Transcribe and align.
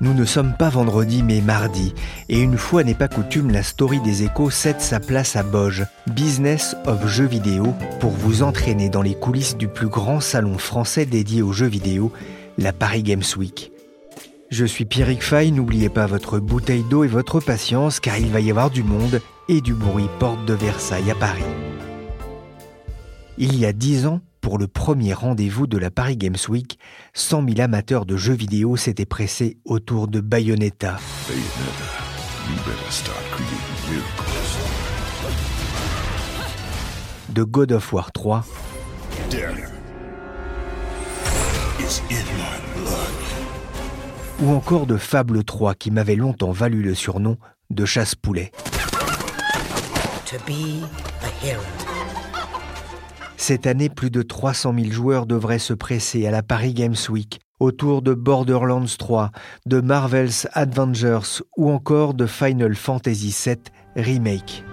Nous 0.00 0.14
ne 0.14 0.24
sommes 0.24 0.54
pas 0.56 0.68
vendredi 0.68 1.24
mais 1.24 1.40
mardi, 1.40 1.92
et 2.28 2.40
une 2.40 2.56
fois 2.56 2.84
n'est 2.84 2.94
pas 2.94 3.08
coutume, 3.08 3.50
la 3.50 3.64
story 3.64 4.00
des 4.00 4.22
échos 4.22 4.50
cède 4.50 4.80
sa 4.80 5.00
place 5.00 5.34
à 5.34 5.42
Boge, 5.42 5.86
Business 6.06 6.76
of 6.86 7.06
Jeux 7.08 7.26
vidéo, 7.26 7.74
pour 7.98 8.12
vous 8.12 8.42
entraîner 8.44 8.90
dans 8.90 9.02
les 9.02 9.16
coulisses 9.16 9.56
du 9.56 9.66
plus 9.66 9.88
grand 9.88 10.20
salon 10.20 10.56
français 10.56 11.04
dédié 11.04 11.42
aux 11.42 11.52
jeux 11.52 11.66
vidéo, 11.66 12.12
la 12.58 12.72
Paris 12.72 13.02
Games 13.02 13.24
Week. 13.36 13.72
Je 14.50 14.64
suis 14.64 14.84
Pierrick 14.84 15.22
Fay, 15.22 15.50
n'oubliez 15.50 15.88
pas 15.88 16.06
votre 16.06 16.38
bouteille 16.38 16.84
d'eau 16.88 17.02
et 17.02 17.08
votre 17.08 17.40
patience 17.40 17.98
car 17.98 18.18
il 18.18 18.28
va 18.28 18.40
y 18.40 18.50
avoir 18.50 18.70
du 18.70 18.84
monde 18.84 19.20
et 19.48 19.60
du 19.60 19.74
bruit 19.74 20.08
porte 20.20 20.44
de 20.46 20.54
Versailles 20.54 21.10
à 21.10 21.14
Paris. 21.16 21.42
Il 23.36 23.58
y 23.58 23.66
a 23.66 23.72
dix 23.72 24.06
ans, 24.06 24.20
pour 24.48 24.56
le 24.56 24.66
premier 24.66 25.12
rendez-vous 25.12 25.66
de 25.66 25.76
la 25.76 25.90
Paris 25.90 26.16
Games 26.16 26.38
Week, 26.48 26.78
100 27.12 27.48
000 27.48 27.60
amateurs 27.60 28.06
de 28.06 28.16
jeux 28.16 28.32
vidéo 28.32 28.78
s'étaient 28.78 29.04
pressés 29.04 29.58
autour 29.66 30.08
de 30.08 30.22
Bayonetta. 30.22 30.96
De 37.28 37.42
God 37.42 37.72
of 37.72 37.92
War 37.92 38.10
3. 38.10 38.46
Ou 44.40 44.50
encore 44.50 44.86
de 44.86 44.96
Fable 44.96 45.44
3 45.44 45.74
qui 45.74 45.90
m'avait 45.90 46.16
longtemps 46.16 46.52
valu 46.52 46.80
le 46.80 46.94
surnom 46.94 47.36
de 47.68 47.84
chasse-poulet. 47.84 48.50
Cette 53.40 53.68
année, 53.68 53.88
plus 53.88 54.10
de 54.10 54.22
300 54.22 54.74
000 54.74 54.90
joueurs 54.90 55.24
devraient 55.24 55.60
se 55.60 55.72
presser 55.72 56.26
à 56.26 56.32
la 56.32 56.42
Paris 56.42 56.74
Games 56.74 56.96
Week 57.08 57.38
autour 57.60 58.02
de 58.02 58.12
Borderlands 58.12 58.84
3, 58.98 59.30
de 59.64 59.80
Marvel's 59.80 60.48
Avengers 60.52 61.40
ou 61.56 61.70
encore 61.70 62.14
de 62.14 62.26
Final 62.26 62.74
Fantasy 62.74 63.34
VII 63.44 63.56
Remake. 63.94 64.64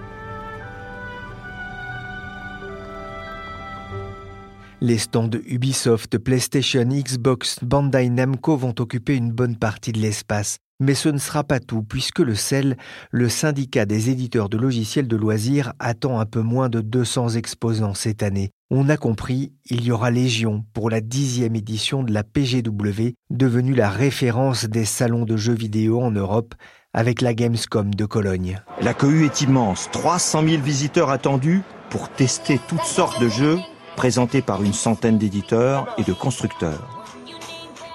Les 4.82 4.98
stands 4.98 5.30
Ubisoft, 5.46 6.18
PlayStation, 6.18 6.86
Xbox, 6.86 7.64
Bandai 7.64 8.10
Namco 8.10 8.58
vont 8.58 8.74
occuper 8.80 9.16
une 9.16 9.32
bonne 9.32 9.58
partie 9.58 9.92
de 9.92 10.00
l'espace. 10.00 10.58
Mais 10.82 10.96
ce 10.96 11.08
ne 11.08 11.20
sera 11.20 11.44
pas 11.44 11.62
tout, 11.62 11.84
puisque 11.84 12.20
le 12.20 12.36
CEL, 12.36 12.76
le 13.12 13.30
syndicat 13.30 13.86
des 13.86 14.10
éditeurs 14.10 14.50
de 14.50 14.58
logiciels 14.58 15.08
de 15.08 15.16
loisirs, 15.16 15.72
attend 15.80 16.20
un 16.20 16.26
peu 16.26 16.42
moins 16.42 16.68
de 16.68 16.82
200 16.82 17.30
exposants 17.30 17.94
cette 17.94 18.24
année. 18.24 18.52
On 18.72 18.90
a 18.90 18.98
compris, 18.98 19.54
il 19.70 19.84
y 19.84 19.92
aura 19.92 20.10
Légion 20.10 20.66
pour 20.74 20.90
la 20.90 21.00
dixième 21.00 21.56
édition 21.56 22.02
de 22.02 22.12
la 22.12 22.24
PGW, 22.24 23.14
devenue 23.30 23.76
la 23.76 23.92
référence 23.92 24.66
des 24.66 24.86
salons 24.86 25.24
de 25.24 25.38
jeux 25.38 25.54
vidéo 25.54 26.02
en 26.02 26.10
Europe, 26.10 26.56
avec 26.92 27.22
la 27.22 27.36
Gamescom 27.36 27.94
de 27.94 28.06
Cologne. 28.06 28.60
La 28.82 28.96
cohue 28.96 29.26
est 29.26 29.42
immense, 29.42 29.92
300 29.92 30.48
000 30.48 30.64
visiteurs 30.64 31.12
attendus 31.12 31.62
pour 31.92 32.10
tester 32.10 32.60
toutes 32.68 32.86
sortes 32.86 33.22
de 33.22 33.30
jeux 33.30 33.60
présentés 33.96 34.42
par 34.42 34.64
une 34.64 34.74
centaine 34.74 35.20
d'éditeurs 35.20 35.94
et 36.00 36.04
de 36.04 36.14
constructeurs. 36.14 37.05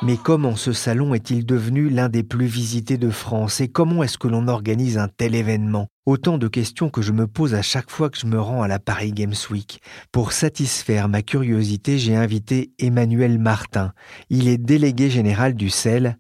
Mais 0.03 0.16
comment 0.16 0.56
ce 0.56 0.72
salon 0.72 1.12
est-il 1.12 1.44
devenu 1.44 1.91
l'un 1.91 2.09
des 2.09 2.22
plus 2.22 2.47
visités 2.47 2.97
de 2.97 3.11
France 3.11 3.61
et 3.61 3.69
comment 3.69 4.03
est-ce 4.03 4.16
que 4.16 4.28
l'on 4.28 4.49
organise 4.49 4.97
un 4.97 5.09
tel 5.09 5.34
événement? 5.34 5.88
Autant 6.06 6.38
de 6.38 6.49
questions 6.49 6.88
que 6.88 7.03
je 7.03 7.12
me 7.12 7.27
pose 7.27 7.55
à 7.55 7.61
chaque 7.61 7.91
fois 7.91 8.09
que 8.09 8.19
je 8.19 8.25
me 8.25 8.41
rends 8.41 8.62
à 8.62 8.69
la 8.69 8.78
Paris 8.78 9.12
Games 9.12 9.34
Week. 9.50 9.83
Pour 10.10 10.33
satisfaire 10.33 11.10
ma 11.10 11.21
curiosité, 11.21 11.99
j'ai 11.99 12.16
invité 12.16 12.72
Emmanuel 12.78 13.39
Martin. 13.39 13.93
Il 14.31 14.49
est 14.49 14.56
délégué 14.56 15.10
général 15.10 15.53
du 15.53 15.69
CEL 15.69 16.16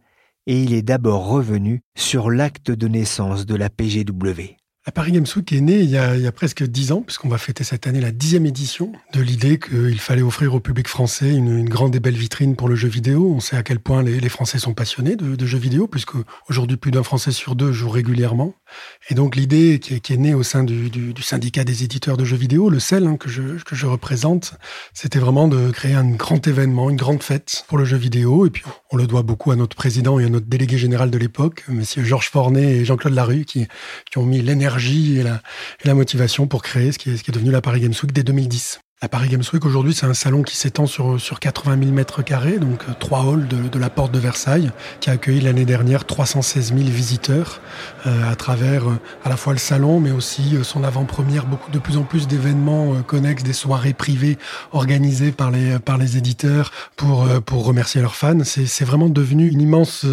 et 0.46 0.62
il 0.62 0.74
est 0.74 0.82
d'abord 0.82 1.26
revenu 1.26 1.80
sur 1.96 2.30
l'acte 2.30 2.70
de 2.70 2.86
naissance 2.86 3.46
de 3.46 3.54
la 3.54 3.70
PGW. 3.70 4.59
Paris 4.90 5.12
Games 5.12 5.26
Week 5.36 5.52
est 5.52 5.60
née 5.60 5.80
il 5.80 5.90
y 5.90 5.96
a, 5.96 6.32
presque 6.32 6.62
dix 6.62 6.92
ans, 6.92 7.02
puisqu'on 7.02 7.28
va 7.28 7.38
fêter 7.38 7.64
cette 7.64 7.86
année 7.86 8.00
la 8.00 8.10
dixième 8.10 8.46
édition, 8.46 8.92
de 9.12 9.20
l'idée 9.20 9.58
qu'il 9.58 10.00
fallait 10.00 10.22
offrir 10.22 10.54
au 10.54 10.60
public 10.60 10.88
français 10.88 11.30
une, 11.30 11.68
grande 11.68 11.94
et 11.94 12.00
belle 12.00 12.16
vitrine 12.16 12.56
pour 12.56 12.68
le 12.68 12.74
jeu 12.74 12.88
vidéo. 12.88 13.32
On 13.34 13.40
sait 13.40 13.56
à 13.56 13.62
quel 13.62 13.78
point 13.78 14.02
les, 14.02 14.28
Français 14.28 14.58
sont 14.58 14.74
passionnés 14.74 15.16
de, 15.16 15.46
jeux 15.46 15.58
vidéo, 15.58 15.86
puisque 15.86 16.12
aujourd'hui 16.48 16.76
plus 16.76 16.90
d'un 16.90 17.02
Français 17.02 17.32
sur 17.32 17.54
deux 17.54 17.72
joue 17.72 17.90
régulièrement. 17.90 18.54
Et 19.08 19.14
donc 19.14 19.36
l'idée 19.36 19.78
qui, 19.80 19.94
est 19.94 20.16
née 20.16 20.34
au 20.34 20.42
sein 20.42 20.64
du, 20.64 20.90
syndicat 21.20 21.64
des 21.64 21.84
éditeurs 21.84 22.16
de 22.16 22.24
jeux 22.24 22.36
vidéo, 22.36 22.70
le 22.70 22.80
CEL, 22.80 23.06
hein, 23.06 23.16
que, 23.16 23.28
je, 23.28 23.86
représente, 23.86 24.54
c'était 24.94 25.18
vraiment 25.18 25.48
de 25.48 25.70
créer 25.70 25.94
un 25.94 26.08
grand 26.10 26.46
événement, 26.46 26.90
une 26.90 26.96
grande 26.96 27.22
fête 27.22 27.64
pour 27.68 27.78
le 27.78 27.84
jeu 27.84 27.96
vidéo. 27.96 28.46
Et 28.46 28.50
puis 28.50 28.64
on 28.90 28.96
le 28.96 29.06
doit 29.06 29.22
beaucoup 29.22 29.50
à 29.50 29.56
notre 29.56 29.76
président 29.76 30.18
et 30.18 30.24
à 30.24 30.28
notre 30.28 30.46
délégué 30.46 30.78
général 30.78 31.10
de 31.10 31.18
l'époque, 31.18 31.64
Messieurs 31.68 32.04
Georges 32.04 32.30
Fornet 32.30 32.78
et 32.78 32.84
Jean-Claude 32.84 33.14
Larue, 33.14 33.44
qui 33.44 33.66
ont 34.16 34.24
mis 34.24 34.40
l'énergie 34.40 34.79
et 34.88 35.22
la, 35.84 35.94
motivation 35.94 36.46
pour 36.46 36.62
créer 36.62 36.92
ce 36.92 36.98
qui, 36.98 37.10
est, 37.10 37.30
devenu 37.30 37.50
la 37.50 37.60
Paris 37.60 37.80
Games 37.80 37.94
Week 38.02 38.12
dès 38.12 38.22
2010. 38.22 38.80
La 39.02 39.08
Paris 39.08 39.28
Games 39.28 39.42
Week 39.54 39.64
aujourd'hui, 39.64 39.94
c'est 39.94 40.04
un 40.04 40.12
salon 40.12 40.42
qui 40.42 40.56
s'étend 40.56 40.84
sur, 40.84 41.18
sur 41.18 41.40
80 41.40 41.78
000 41.78 41.90
mètres 41.90 42.22
carrés, 42.22 42.58
donc 42.58 42.82
euh, 42.86 42.92
trois 42.98 43.20
halls 43.20 43.48
de, 43.48 43.78
la 43.78 43.88
porte 43.88 44.12
de 44.12 44.18
Versailles, 44.18 44.70
qui 45.00 45.08
a 45.08 45.14
accueilli 45.14 45.40
l'année 45.40 45.64
dernière 45.64 46.04
316 46.04 46.74
000 46.74 46.80
visiteurs 46.80 47.62
euh, 48.06 48.30
à 48.30 48.36
travers 48.36 48.90
euh, 48.90 48.98
à 49.24 49.30
la 49.30 49.38
fois 49.38 49.54
le 49.54 49.58
salon, 49.58 50.00
mais 50.00 50.10
aussi 50.10 50.54
euh, 50.54 50.64
son 50.64 50.84
avant-première, 50.84 51.46
beaucoup 51.46 51.70
de 51.70 51.78
plus 51.78 51.96
en 51.96 52.02
plus 52.02 52.28
d'événements 52.28 53.00
connexes, 53.02 53.42
des 53.42 53.54
soirées 53.54 53.94
privées 53.94 54.36
organisées 54.72 55.32
par 55.32 55.50
les 55.50 55.78
par 55.78 55.96
les 55.96 56.18
éditeurs 56.18 56.70
pour 56.96 57.26
pour 57.46 57.64
remercier 57.64 58.02
leurs 58.02 58.16
fans. 58.16 58.44
C'est 58.44 58.84
vraiment 58.84 59.08
devenu 59.08 59.48
une 59.48 59.62
immense 59.62 60.04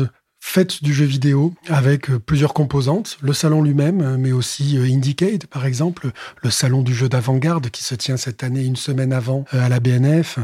fête 0.47 0.81
du 0.81 0.93
jeu 0.93 1.03
vidéo 1.03 1.53
avec 1.67 2.09
euh, 2.09 2.19
plusieurs 2.19 2.53
composantes, 2.53 3.17
le 3.21 3.33
salon 3.33 3.61
lui-même, 3.61 4.01
euh, 4.01 4.17
mais 4.17 4.31
aussi 4.31 4.77
euh, 4.77 4.85
Indicate 4.85 5.45
par 5.45 5.65
exemple, 5.65 6.11
le 6.41 6.49
salon 6.49 6.83
du 6.83 6.95
jeu 6.95 7.09
d'avant-garde 7.09 7.69
qui 7.69 7.83
se 7.83 7.95
tient 7.95 8.15
cette 8.15 8.43
année 8.43 8.63
une 8.63 8.77
semaine 8.77 9.11
avant 9.11 9.43
à 9.51 9.67
la 9.67 9.81
BNF, 9.81 10.39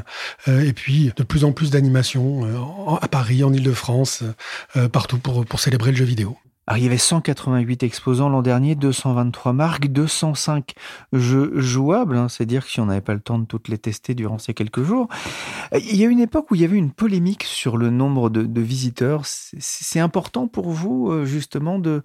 et 0.48 0.74
puis 0.74 1.12
de 1.16 1.24
plus 1.24 1.46
en 1.46 1.52
plus 1.52 1.72
d'animations 1.72 2.46
à 3.02 3.08
Paris, 3.08 3.44
en 3.44 3.54
Ile-de-France, 3.54 4.24
partout 4.92 5.18
pour 5.18 5.60
célébrer 5.60 5.92
le 5.92 5.98
jeu 5.98 6.06
vidéo. 6.06 6.38
Il 6.72 6.82
y 6.82 6.86
avait 6.86 6.98
188 6.98 7.84
exposants 7.84 8.30
l'an 8.30 8.42
dernier, 8.42 8.76
223 8.76 9.52
marques, 9.52 9.88
205 9.88 10.74
jeux 11.12 11.52
jouables. 11.56 12.16
Hein, 12.16 12.30
c'est 12.30 12.46
dire 12.46 12.64
que 12.66 12.72
si 12.72 12.80
on 12.80 12.86
n'avait 12.86 13.02
pas 13.02 13.14
le 13.14 13.20
temps 13.20 13.38
de 13.38 13.46
toutes 13.46 13.68
les 13.68 13.78
tester 13.78 14.16
durant 14.16 14.38
ces 14.38 14.54
quelques 14.54 14.82
jours. 14.84 15.10
Il 15.74 15.98
y 15.98 16.06
a 16.06 16.08
une 16.08 16.22
époque 16.22 16.52
où 16.52 16.56
il 16.56 16.62
y 16.62 16.64
avait 16.66 16.78
une 16.78 16.92
polémique 16.92 17.44
sur 17.44 17.76
le 17.76 17.90
nombre 17.90 18.30
de, 18.30 18.62
visiteurs. 18.62 19.24
C'est 19.26 20.00
important 20.00 20.48
pour 20.48 20.70
vous, 20.70 21.12
euh, 21.12 21.26
justement, 21.26 21.80
de, 21.80 22.02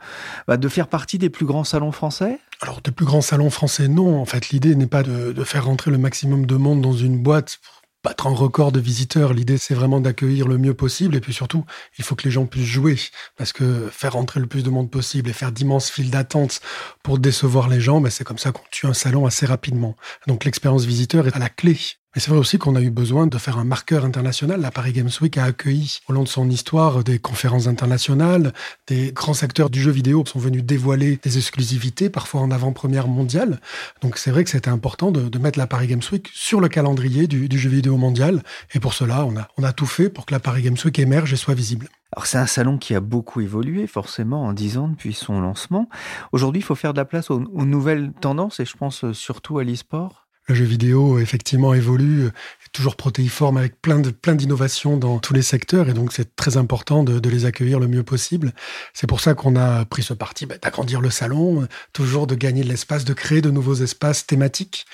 bah, 0.49 0.56
de 0.56 0.69
faire 0.69 0.88
partie 0.88 1.19
des 1.19 1.31
plus 1.31 1.46
grands 1.46 1.64
salons 1.64 1.93
français? 1.93 2.40
Alors, 2.61 2.81
des 2.81 2.90
plus 2.90 3.06
grands 3.06 3.20
salons 3.20 3.50
français, 3.50 3.87
non. 3.87 4.20
En 4.20 4.25
fait, 4.25 4.50
l'idée 4.50 4.75
n'est 4.75 4.88
pas 4.88 5.04
de, 5.04 5.32
de, 5.32 5.44
faire 5.44 5.66
rentrer 5.66 5.93
le 5.93 5.99
maximum 5.99 6.46
de 6.46 6.56
monde 6.56 6.81
dans 6.81 6.93
une 6.93 7.22
boîte 7.22 7.61
battre 8.04 8.26
un 8.26 8.34
record 8.34 8.72
de 8.72 8.80
visiteurs. 8.80 9.32
L'idée, 9.32 9.58
c'est 9.58 9.74
vraiment 9.74 10.00
d'accueillir 10.00 10.48
le 10.48 10.58
mieux 10.58 10.74
possible. 10.74 11.16
Et 11.16 11.20
puis 11.20 11.32
surtout, 11.32 11.64
il 11.98 12.04
faut 12.04 12.14
que 12.14 12.24
les 12.24 12.30
gens 12.30 12.46
puissent 12.46 12.64
jouer. 12.64 12.96
Parce 13.36 13.52
que 13.52 13.88
faire 13.90 14.12
rentrer 14.12 14.40
le 14.40 14.46
plus 14.46 14.62
de 14.62 14.70
monde 14.70 14.90
possible 14.90 15.30
et 15.30 15.32
faire 15.32 15.52
d'immenses 15.52 15.90
files 15.90 16.10
d'attente 16.10 16.60
pour 17.02 17.18
décevoir 17.18 17.68
les 17.68 17.80
gens, 17.80 18.00
ben 18.00 18.10
c'est 18.10 18.24
comme 18.24 18.38
ça 18.38 18.52
qu'on 18.52 18.62
tue 18.70 18.86
un 18.86 18.94
salon 18.94 19.26
assez 19.26 19.46
rapidement. 19.46 19.96
Donc 20.26 20.44
l'expérience 20.44 20.84
visiteur 20.84 21.26
est 21.26 21.36
à 21.36 21.38
la 21.38 21.48
clé 21.48 21.97
Mais 22.14 22.22
c'est 22.22 22.31
vrai 22.31 22.38
aussi 22.38 22.56
qu'on 22.56 22.75
a 22.75 22.81
eu 22.81 22.90
besoin 22.90 23.26
de 23.26 23.37
faire 23.37 23.58
un 23.58 23.64
marqueur 23.64 24.06
international. 24.06 24.62
La 24.62 24.70
Paris 24.70 24.93
Games 24.93 25.10
Week 25.20 25.37
a 25.37 25.44
accueilli 25.44 25.99
au 26.08 26.14
long 26.14 26.22
de 26.22 26.28
son 26.28 26.49
histoire 26.49 27.05
des 27.05 27.19
conférences 27.19 27.66
internationales, 27.66 28.55
des 28.87 29.12
grands 29.12 29.43
acteurs 29.43 29.69
du 29.69 29.82
jeu 29.82 29.90
vidéo 29.90 30.25
sont 30.25 30.38
venus 30.38 30.64
dévoiler 30.64 31.19
des 31.22 31.37
exclusivités, 31.37 32.08
parfois 32.08 32.40
en 32.40 32.50
avant-première 32.50 33.08
mondiale. 33.08 33.60
Donc 34.00 34.16
c'est 34.16 34.31
vrai 34.31 34.43
que 34.44 34.50
c'était 34.50 34.70
important 34.70 35.12
de, 35.12 35.38
mettre 35.38 35.58
la 35.58 35.66
Paris 35.66 35.87
Games 35.87 36.02
Week 36.10 36.28
sur 36.32 36.60
le 36.60 36.69
calendrier 36.69 37.26
du, 37.26 37.58
jeu 37.58 37.69
vidéo 37.69 37.99
mondial. 37.99 38.43
Et 38.75 38.81
pour 38.81 38.94
cela, 38.94 39.26
on 39.26 39.62
a, 39.62 39.72
tout 39.72 39.87
fait 39.87 40.08
pour 40.08 40.25
que 40.25 40.32
la 40.32 40.40
Paris 40.40 40.62
Games 40.62 40.78
Week 40.82 40.99
émerge 40.99 41.34
et 41.34 41.37
soit 41.37 41.54
visible. 41.54 41.88
Alors 42.16 42.26
c'est 42.26 42.38
un 42.38 42.46
salon 42.46 42.78
qui 42.78 42.94
a 42.94 43.00
beaucoup 43.00 43.43
évolué 43.43 43.87
forcément 43.87 44.44
en 44.44 44.54
dix 44.54 44.78
ans 44.78 44.88
depuis 44.88 45.12
son 45.12 45.40
lancement. 45.40 45.90
Aujourd'hui, 46.32 46.61
il 46.61 46.64
faut 46.64 46.75
faire 46.75 46.94
de 46.94 46.99
la 46.99 47.04
place 47.04 47.31
aux, 47.31 47.43
aux 47.43 47.66
nouvelles 47.66 48.12
tendances 48.19 48.61
et 48.61 48.64
je 48.64 48.76
pense 48.76 49.12
surtout 49.12 49.58
à 49.58 49.64
l'e-sport. 49.64 50.27
Le 50.48 50.54
jeu 50.54 50.64
vidéo, 50.64 51.18
effectivement, 51.18 51.74
évolue, 51.74 52.24
est 52.28 52.72
toujours 52.72 52.96
protéiforme 52.96 53.58
avec 53.58 53.82
plein 53.82 53.98
de 53.98 54.08
plein 54.08 54.34
d'innovations 54.34 54.96
dans 54.96 55.18
tous 55.18 55.34
les 55.34 55.42
secteurs 55.42 55.90
et 55.90 55.92
donc 55.92 56.10
c'est 56.10 56.36
très 56.36 56.56
important 56.56 57.04
de, 57.04 57.28
les 57.28 57.44
accueillir 57.44 57.78
le 57.78 57.86
mieux 57.86 58.02
possible. 58.02 58.54
C'est 58.94 59.06
pour 59.06 59.20
ça 59.20 59.34
qu'on 59.34 59.56
a 59.56 59.84
pris 59.84 60.02
ce 60.02 60.14
parti 60.14 60.46
bah, 60.46 60.54
d'agrandir 60.62 61.02
le 61.02 61.10
salon, 61.10 61.68
toujours 61.92 62.26
de 62.26 62.34
gagner 62.34 62.62
de 62.62 62.68
l'espace, 62.68 63.04
de 63.04 63.12
créer 63.12 63.42
de 63.42 63.50
nouveaux 63.50 63.74
espaces 63.74 64.26
thématiques. 64.26 64.86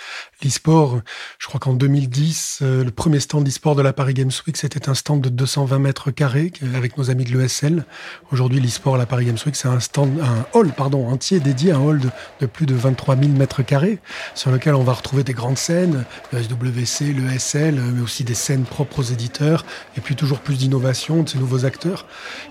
L'e-sport, 0.43 1.01
je 1.39 1.47
crois 1.47 1.61
qu'en 1.61 1.75
2010, 1.75 2.59
euh, 2.63 2.83
le 2.83 2.91
premier 2.91 3.21
stand 3.21 3.45
d'e-sport 3.45 3.77
de 3.77 3.83
la 3.83 3.93
Paris 3.93 4.15
Games 4.15 4.33
Week, 4.49 4.57
c'était 4.57 4.89
un 4.89 4.95
stand 4.95 5.21
de 5.21 5.29
220 5.29 5.79
mètres 5.79 6.11
carrés 6.11 6.53
avec 6.75 6.99
nos 6.99 7.11
amis 7.11 7.25
de 7.25 7.39
l'ESL. 7.39 7.87
Aujourd'hui, 8.33 8.59
l'e-sport 8.59 8.97
à 8.97 8.99
la 8.99 9.07
Paris 9.07 9.27
Games 9.27 9.39
Week, 9.47 9.55
c'est 9.55 9.69
un 9.69 9.79
stand, 9.79 10.19
un 10.21 10.47
hall, 10.53 10.73
pardon, 10.73 11.07
entier 11.07 11.39
dédié, 11.39 11.71
un 11.71 11.79
hall 11.79 12.01
de, 12.01 12.11
de 12.41 12.47
plus 12.47 12.67
de 12.67 12.75
23 12.75 13.17
000 13.17 13.29
mètres 13.29 13.63
carrés 13.63 14.01
sur 14.35 14.51
lequel 14.51 14.75
on 14.75 14.83
va 14.83 14.95
retrouver 14.95 15.23
des 15.23 15.35
grandes 15.45 15.59
scènes, 15.59 16.07
le 16.33 16.43
SWC, 16.43 17.13
le 17.13 17.39
SL, 17.39 17.75
mais 17.75 18.01
aussi 18.01 18.25
des 18.25 18.33
scènes 18.33 18.65
propres 18.65 19.01
aux 19.01 19.03
éditeurs, 19.03 19.67
et 19.95 20.01
puis 20.01 20.17
toujours 20.17 20.39
plus 20.39 20.57
d'innovation 20.57 21.23
de 21.23 21.29
ces 21.29 21.39
nouveaux 21.39 21.67
acteurs. 21.67 22.07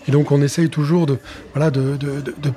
Et 0.08 0.12
donc 0.12 0.32
on 0.32 0.40
essaye 0.44 0.70
toujours 0.70 1.08
de, 1.08 1.18
voilà, 1.56 1.72
de, 1.72 1.98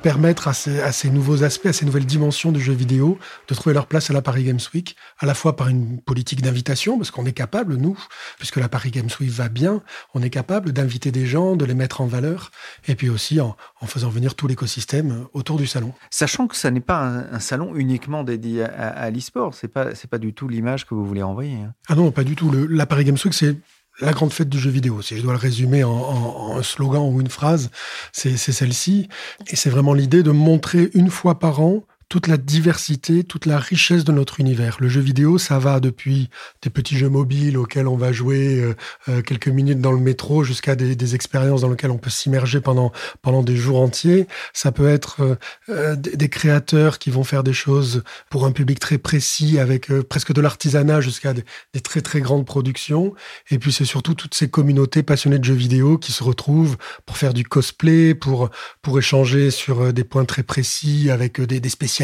permettre 0.03 0.49
à 0.49 0.53
ces, 0.53 1.09
nouveaux 1.09 1.43
aspects, 1.43 1.65
à 1.65 1.73
ces 1.73 1.87
nouvelles 1.87 2.05
dimensions 2.05 2.53
du 2.53 2.61
jeu 2.61 2.75
vidéo, 2.75 3.19
de 3.49 3.55
trouver 3.55 3.73
leur 3.73 3.87
place 3.87 4.11
à 4.11 4.12
la 4.12 4.21
Paris 4.21 4.44
Games 4.44 4.61
Week, 4.75 4.94
à 5.21 5.25
la 5.25 5.33
fois 5.33 5.56
par 5.56 5.69
une 5.69 6.03
politique 6.03 6.43
d'invitation, 6.43 6.99
parce 6.99 7.11
qu'on 7.11 7.25
est 7.25 7.33
capable, 7.33 7.77
nous, 7.77 7.99
puisque 8.37 8.56
la 8.56 8.69
Paris 8.69 8.91
Games 8.91 9.09
Week 9.19 9.31
va 9.31 9.49
bien, 9.49 9.81
on 10.12 10.23
est 10.23 10.29
capable 10.29 10.73
d'inviter 10.73 11.12
des 11.12 11.25
gens, 11.25 11.56
de 11.56 11.65
les 11.65 11.75
mettre 11.75 12.03
en 12.03 12.06
valeur, 12.06 12.50
et 12.88 12.94
puis 12.94 13.09
aussi 13.09 13.41
en, 13.41 13.56
faisant 13.87 14.11
venir 14.11 14.35
tout 14.35 14.49
l'écosystème 14.49 15.29
autour 15.33 15.56
du 15.56 15.67
salon. 15.67 15.94
Sachant 16.11 16.47
que 16.47 16.56
ça 16.56 16.71
n'est 16.71 16.81
pas 16.81 17.25
un, 17.33 17.41
salon 17.41 17.75
uniquement 17.75 18.23
dédié 18.23 18.65
à, 18.65 18.88
à 18.88 19.11
l'e-sport, 19.11 19.55
c'est 19.55 19.69
pas, 19.69 19.94
c'est 19.94 20.11
pas 20.11 20.19
du 20.19 20.25
tout 20.32 20.49
l'image 20.49 20.87
que 20.87 20.94
vous 20.94 21.05
voulez 21.05 21.23
envoyer. 21.23 21.56
Hein. 21.56 21.75
Ah 21.88 21.94
non, 21.94 22.11
pas 22.11 22.25
du 22.25 22.37
tout. 22.37 22.50
La 22.69 22.87
Paris 22.87 23.05
Games 23.05 23.17
Week, 23.25 23.34
c'est 23.34 23.56
la 24.00 24.12
grande 24.12 24.32
fête 24.32 24.49
du 24.49 24.58
jeu 24.58 24.70
vidéo. 24.70 25.02
Si 25.02 25.17
je 25.17 25.23
dois 25.23 25.32
le 25.32 25.38
résumer 25.38 25.84
en, 25.84 25.90
en, 25.90 26.52
en 26.52 26.58
un 26.58 26.62
slogan 26.62 27.02
ou 27.02 27.20
une 27.20 27.31
phrase, 27.31 27.70
c'est 28.12 28.37
celle-ci. 28.37 29.08
Et 29.49 29.56
c'est 29.56 29.70
vraiment 29.70 29.94
l'idée 29.94 30.23
de 30.23 30.31
montrer 30.31 30.90
une 30.94 31.11
fois 31.11 31.38
par 31.38 31.61
an 31.61 31.84
toute 32.08 32.29
la 32.29 32.37
diversité, 32.37 33.25
toute 33.25 33.47
la 33.47 33.58
richesse 33.58 34.05
de 34.05 34.12
notre 34.12 34.38
univers. 34.38 34.76
Le 34.79 34.88
jeu 34.88 35.00
vidéo, 35.00 35.38
ça 35.38 35.58
va 35.58 35.81
depuis 35.81 36.31
des 36.62 36.70
petits 36.70 36.97
jeux 36.97 37.08
mobiles 37.08 37.58
auxquels 37.58 37.88
on 37.88 37.97
va 37.97 38.12
jouer 38.12 38.61
euh, 38.61 38.76
euh 39.08 39.23
quelques 39.23 39.49
minutes 39.49 39.81
dans 39.81 39.91
le 39.91 39.99
métro 39.99 40.44
jusqu'à 40.44 40.76
des, 40.76 41.14
expériences 41.14 41.62
dans 41.62 41.70
lesquelles 41.70 41.91
on 41.91 41.99
peut 41.99 42.11
s'immerger 42.11 42.61
pendant 42.61 42.93
pendant 43.23 43.43
des 43.43 43.56
jours 43.56 43.81
entiers. 43.81 44.29
Ça 44.53 44.70
peut 44.70 44.88
être 44.88 45.38
euh, 45.69 45.97
des, 45.97 46.29
créateurs 46.29 46.99
qui 46.99 47.11
vont 47.11 47.25
faire 47.25 47.43
des 47.43 47.53
choses 47.53 48.03
pour 48.31 48.47
un 48.47 48.52
public 48.52 48.79
très 48.79 48.99
précis 48.99 49.59
avec 49.59 49.93
presque 50.02 50.32
de 50.32 50.41
l'artisanat 50.41 51.00
jusqu'à 51.00 51.32
des, 51.32 51.44
des, 51.75 51.81
très 51.81 52.02
très 52.02 52.20
grandes 52.20 52.47
productions. 52.47 53.14
Et 53.50 53.59
puis 53.59 53.73
c'est 53.73 53.85
surtout 53.85 54.14
toutes 54.14 54.35
ces 54.35 54.49
communautés 54.49 55.02
passionnées 55.02 55.38
de 55.38 55.44
jeux 55.44 55.55
vidéo 55.55 55.99
qui 55.99 56.12
se 56.12 56.23
retrouvent 56.23 56.76
pour 57.05 57.17
faire 57.17 57.35
du 57.35 57.44
cosplay, 57.44 58.14
pour 58.14 58.50
pour 58.82 58.99
échanger 58.99 59.50
sur 59.50 59.93
des 59.93 60.05
points 60.05 60.25
très 60.25 60.43
précis 60.44 61.11
avec 61.11 61.41
des, 61.41 61.59
des 61.59 61.69
spécialistes 61.69 61.95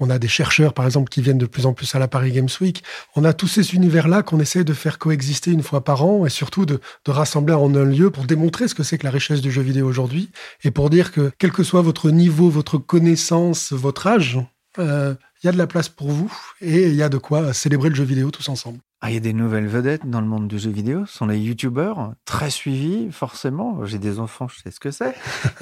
on 0.00 0.10
a 0.10 0.18
des 0.18 0.28
chercheurs, 0.28 0.74
par 0.74 0.84
exemple, 0.84 1.08
qui 1.08 1.22
viennent 1.22 1.38
de 1.38 1.46
plus 1.46 1.66
en 1.66 1.72
plus 1.72 1.94
à 1.94 1.98
la 1.98 2.08
Paris 2.08 2.32
Games 2.32 2.48
Week. 2.60 2.82
On 3.16 3.24
a 3.24 3.32
tous 3.32 3.48
ces 3.48 3.74
univers-là 3.74 4.22
qu'on 4.22 4.40
essaie 4.40 4.64
de 4.64 4.72
faire 4.72 4.98
coexister 4.98 5.50
une 5.50 5.62
fois 5.62 5.84
par 5.84 6.04
an 6.04 6.26
et 6.26 6.30
surtout 6.30 6.66
de, 6.66 6.80
rassembler 7.06 7.54
en 7.54 7.74
un 7.74 7.84
lieu 7.84 8.10
pour 8.10 8.24
démontrer 8.24 8.68
ce 8.68 8.74
que 8.74 8.82
c'est 8.82 8.98
que 8.98 9.04
la 9.04 9.10
richesse 9.10 9.40
du 9.40 9.50
jeu 9.50 9.62
vidéo 9.62 9.86
aujourd'hui 9.86 10.30
et 10.62 10.70
pour 10.70 10.90
dire 10.90 11.10
que, 11.10 11.32
quel 11.38 11.52
que 11.52 11.62
soit 11.62 11.80
votre 11.80 12.10
niveau, 12.10 12.50
votre 12.50 12.76
connaissance, 12.76 13.72
votre 13.72 14.06
âge, 14.06 14.38
euh, 14.78 15.14
il 15.42 15.46
y 15.46 15.48
a 15.48 15.52
de 15.52 15.58
la 15.58 15.66
place 15.66 15.88
pour 15.88 16.10
vous 16.10 16.32
et 16.60 16.88
il 16.88 16.94
y 16.94 17.02
a 17.02 17.08
de 17.08 17.18
quoi 17.18 17.52
célébrer 17.52 17.88
le 17.88 17.94
jeu 17.94 18.04
vidéo 18.04 18.30
tous 18.30 18.48
ensemble. 18.48 18.78
Ah, 19.00 19.10
il 19.10 19.14
y 19.14 19.16
a 19.16 19.20
des 19.20 19.32
nouvelles 19.32 19.68
vedettes 19.68 20.08
dans 20.08 20.20
le 20.20 20.26
monde 20.26 20.48
du 20.48 20.58
jeu 20.58 20.70
vidéo. 20.70 21.06
Ce 21.06 21.18
sont 21.18 21.26
les 21.26 21.38
youtubeurs, 21.38 22.14
très 22.24 22.50
suivis, 22.50 23.12
forcément. 23.12 23.84
J'ai 23.84 23.98
des 23.98 24.18
enfants, 24.18 24.48
je 24.48 24.60
sais 24.60 24.72
ce 24.72 24.80
que 24.80 24.90
c'est. 24.90 25.14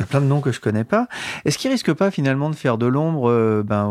Plein 0.09 0.23
de 0.23 0.27
noms 0.27 0.41
que 0.41 0.53
je 0.53 0.61
connais 0.61 0.85
pas. 0.85 1.07
Est-ce 1.45 1.59
qu'ils 1.59 1.71
risquent 1.71 1.93
pas 1.93 2.11
finalement 2.11 2.49
de 2.49 2.55
faire 2.55 2.79
de 2.79 2.87
l'ombre 2.87 3.29
euh, 3.31 3.63
ben, 3.63 3.87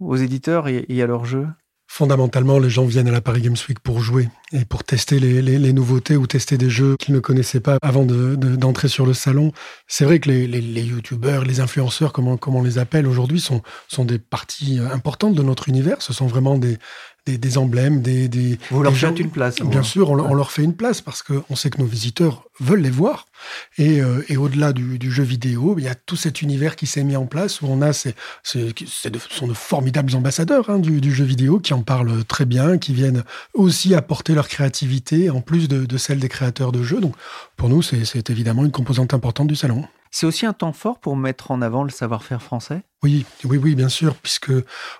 aux, 0.00 0.16
éditeurs 0.16 0.66
et 0.66 1.02
à 1.02 1.06
leurs 1.06 1.24
jeux 1.24 1.46
Fondamentalement, 1.94 2.58
les 2.58 2.70
gens 2.70 2.86
viennent 2.86 3.08
à 3.08 3.12
la 3.12 3.20
Paris 3.20 3.42
Games 3.42 3.56
Week 3.68 3.78
pour 3.78 4.00
jouer 4.00 4.30
et 4.50 4.64
pour 4.64 4.82
tester 4.82 5.20
les, 5.20 5.72
nouveautés 5.74 6.16
ou 6.16 6.26
tester 6.26 6.56
des 6.56 6.70
jeux 6.70 6.96
qu'ils 6.98 7.14
ne 7.14 7.20
connaissaient 7.20 7.60
pas 7.60 7.76
avant 7.82 8.06
d'entrer 8.06 8.36
de, 8.38 8.56
de, 8.56 8.88
sur 8.88 9.04
le 9.04 9.12
salon. 9.12 9.52
C'est 9.88 10.06
vrai 10.06 10.18
que 10.18 10.30
les, 10.30 10.46
les, 10.46 10.62
les 10.62 10.82
youtubeurs, 10.84 11.44
les 11.44 11.60
influenceurs, 11.60 12.14
comme 12.14 12.28
on, 12.28 12.38
comme 12.38 12.56
on 12.56 12.62
les 12.62 12.78
appelle 12.78 13.06
aujourd'hui, 13.06 13.40
sont 13.40 14.04
des 14.06 14.18
parties 14.18 14.78
importantes 14.78 15.34
de 15.34 15.42
notre 15.42 15.68
univers. 15.68 16.00
Ce 16.00 16.14
sont 16.14 16.26
vraiment 16.26 16.56
des, 16.56 16.78
des, 17.26 17.38
des, 17.38 17.58
emblèmes, 17.58 18.02
des, 18.02 18.28
des 18.28 18.58
Vous 18.70 18.82
leur 18.82 18.94
faites 18.94 19.18
une 19.18 19.30
place. 19.30 19.56
Bien 19.56 19.70
moi. 19.70 19.82
sûr, 19.82 20.10
on, 20.10 20.18
on, 20.18 20.34
leur 20.34 20.50
fait 20.50 20.62
une 20.62 20.74
place 20.74 21.00
parce 21.00 21.22
qu'on 21.22 21.54
sait 21.54 21.70
que 21.70 21.78
nos 21.78 21.86
visiteurs 21.86 22.44
veulent 22.58 22.80
les 22.80 22.90
voir. 22.90 23.26
Et, 23.78 24.02
euh, 24.02 24.24
et 24.28 24.36
au-delà 24.36 24.72
du, 24.72 24.98
du, 24.98 25.10
jeu 25.10 25.22
vidéo, 25.22 25.76
il 25.78 25.84
y 25.84 25.88
a 25.88 25.94
tout 25.94 26.16
cet 26.16 26.42
univers 26.42 26.74
qui 26.74 26.86
s'est 26.86 27.04
mis 27.04 27.16
en 27.16 27.26
place 27.26 27.62
où 27.62 27.66
on 27.66 27.80
a 27.80 27.92
ces, 27.92 28.14
ces, 28.42 28.74
ces 28.86 29.10
de, 29.10 29.18
sont 29.18 29.46
de 29.46 29.54
formidables 29.54 30.14
ambassadeurs 30.16 30.68
hein, 30.68 30.78
du, 30.78 31.00
du, 31.00 31.12
jeu 31.12 31.24
vidéo 31.24 31.60
qui 31.60 31.74
en 31.74 31.82
parlent 31.82 32.24
très 32.24 32.44
bien, 32.44 32.78
qui 32.78 32.92
viennent 32.92 33.22
aussi 33.54 33.94
apporter 33.94 34.34
leur 34.34 34.48
créativité 34.48 35.30
en 35.30 35.40
plus 35.40 35.68
de, 35.68 35.86
de 35.86 35.96
celle 35.98 36.18
des 36.18 36.28
créateurs 36.28 36.72
de 36.72 36.82
jeux. 36.82 37.00
Donc 37.00 37.14
pour 37.56 37.68
nous, 37.68 37.82
c'est 37.82 38.30
évidemment 38.30 38.64
une 38.64 38.72
composante 38.72 39.14
importante 39.14 39.46
du 39.46 39.56
salon. 39.56 39.84
C'est 40.10 40.26
aussi 40.26 40.44
un 40.44 40.52
temps 40.52 40.72
fort 40.72 40.98
pour 40.98 41.16
mettre 41.16 41.50
en 41.50 41.62
avant 41.62 41.84
le 41.84 41.90
savoir-faire 41.90 42.42
français? 42.42 42.82
Oui, 43.04 43.26
oui, 43.42 43.56
oui, 43.56 43.74
bien 43.74 43.88
sûr, 43.88 44.14
puisque 44.14 44.52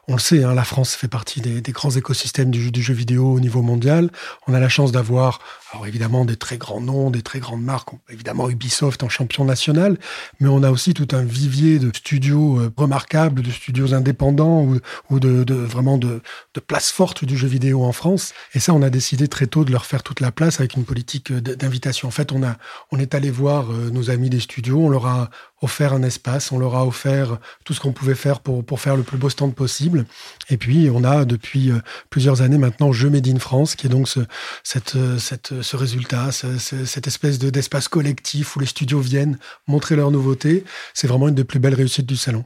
on 0.08 0.14
le 0.14 0.18
sait, 0.18 0.42
hein, 0.42 0.54
la 0.54 0.64
France 0.64 0.96
fait 0.96 1.06
partie 1.06 1.40
des, 1.40 1.62
grands 1.70 1.92
écosystèmes 1.92 2.50
du, 2.50 2.72
du, 2.72 2.82
jeu 2.82 2.94
vidéo 2.94 3.32
au 3.32 3.38
niveau 3.38 3.62
mondial. 3.62 4.10
On 4.48 4.54
a 4.54 4.58
la 4.58 4.68
chance 4.68 4.90
d'avoir, 4.90 5.38
alors 5.72 5.86
évidemment, 5.86 6.24
des 6.24 6.34
très 6.34 6.58
grands 6.58 6.80
noms, 6.80 7.12
des 7.12 7.22
très 7.22 7.38
grandes 7.38 7.62
marques, 7.62 7.90
évidemment 8.10 8.50
Ubisoft 8.50 9.04
en 9.04 9.08
champion 9.08 9.44
national, 9.44 9.98
mais 10.40 10.48
on 10.48 10.64
a 10.64 10.72
aussi 10.72 10.94
tout 10.94 11.06
un 11.12 11.22
vivier 11.22 11.78
de 11.78 11.96
studios 11.96 12.58
euh, 12.58 12.72
remarquables, 12.76 13.40
de 13.40 13.52
studios 13.52 13.94
indépendants 13.94 14.62
ou, 14.62 14.80
ou 15.10 15.20
de, 15.20 15.44
de, 15.44 15.54
vraiment 15.54 15.96
de, 15.96 16.22
de 16.54 16.60
places 16.60 16.90
fortes 16.90 17.24
du 17.24 17.36
jeu 17.36 17.46
vidéo 17.46 17.84
en 17.84 17.92
France. 17.92 18.34
Et 18.54 18.58
ça, 18.58 18.74
on 18.74 18.82
a 18.82 18.90
décidé 18.90 19.28
très 19.28 19.46
tôt 19.46 19.64
de 19.64 19.70
leur 19.70 19.86
faire 19.86 20.02
toute 20.02 20.18
la 20.18 20.32
place 20.32 20.58
avec 20.58 20.74
une 20.74 20.84
politique 20.84 21.30
euh, 21.30 21.40
d'invitation. 21.40 22.08
En 22.08 22.12
fait, 22.12 22.32
on 22.32 22.42
a, 22.42 22.56
on 22.90 22.98
est 22.98 23.14
allé 23.14 23.30
voir 23.30 23.70
euh, 23.70 23.90
nos 23.90 24.10
amis 24.10 24.28
des 24.28 24.40
studios, 24.40 24.80
on 24.80 24.88
leur 24.88 25.06
a 25.06 25.30
offert 25.62 25.92
un 25.92 26.02
espace, 26.02 26.50
on 26.50 26.58
leur 26.58 26.74
a 26.74 26.84
offert 26.84 27.38
tout 27.64 27.72
ce 27.72 27.80
qu'on 27.80 27.91
pouvait 27.92 28.14
faire 28.14 28.40
pour, 28.40 28.64
pour 28.64 28.80
faire 28.80 28.96
le 28.96 29.02
plus 29.02 29.18
beau 29.18 29.28
stand 29.28 29.54
possible. 29.54 30.06
Et 30.50 30.56
puis, 30.56 30.90
on 30.92 31.04
a 31.04 31.24
depuis 31.24 31.70
euh, 31.70 31.78
plusieurs 32.10 32.42
années 32.42 32.58
maintenant 32.58 32.92
Jeux 32.92 33.10
Made 33.10 33.28
in 33.28 33.38
France, 33.38 33.74
qui 33.74 33.86
est 33.86 33.90
donc 33.90 34.08
ce, 34.08 34.20
cette, 34.62 34.96
cette, 35.18 35.62
ce 35.62 35.76
résultat, 35.76 36.32
ce, 36.32 36.58
cette 36.58 37.06
espèce 37.06 37.38
d'espace 37.38 37.88
collectif 37.88 38.56
où 38.56 38.60
les 38.60 38.66
studios 38.66 39.00
viennent 39.00 39.38
montrer 39.66 39.96
leurs 39.96 40.10
nouveautés. 40.10 40.64
C'est 40.94 41.06
vraiment 41.06 41.28
une 41.28 41.34
des 41.34 41.44
plus 41.44 41.58
belles 41.58 41.74
réussites 41.74 42.06
du 42.06 42.16
salon. 42.16 42.44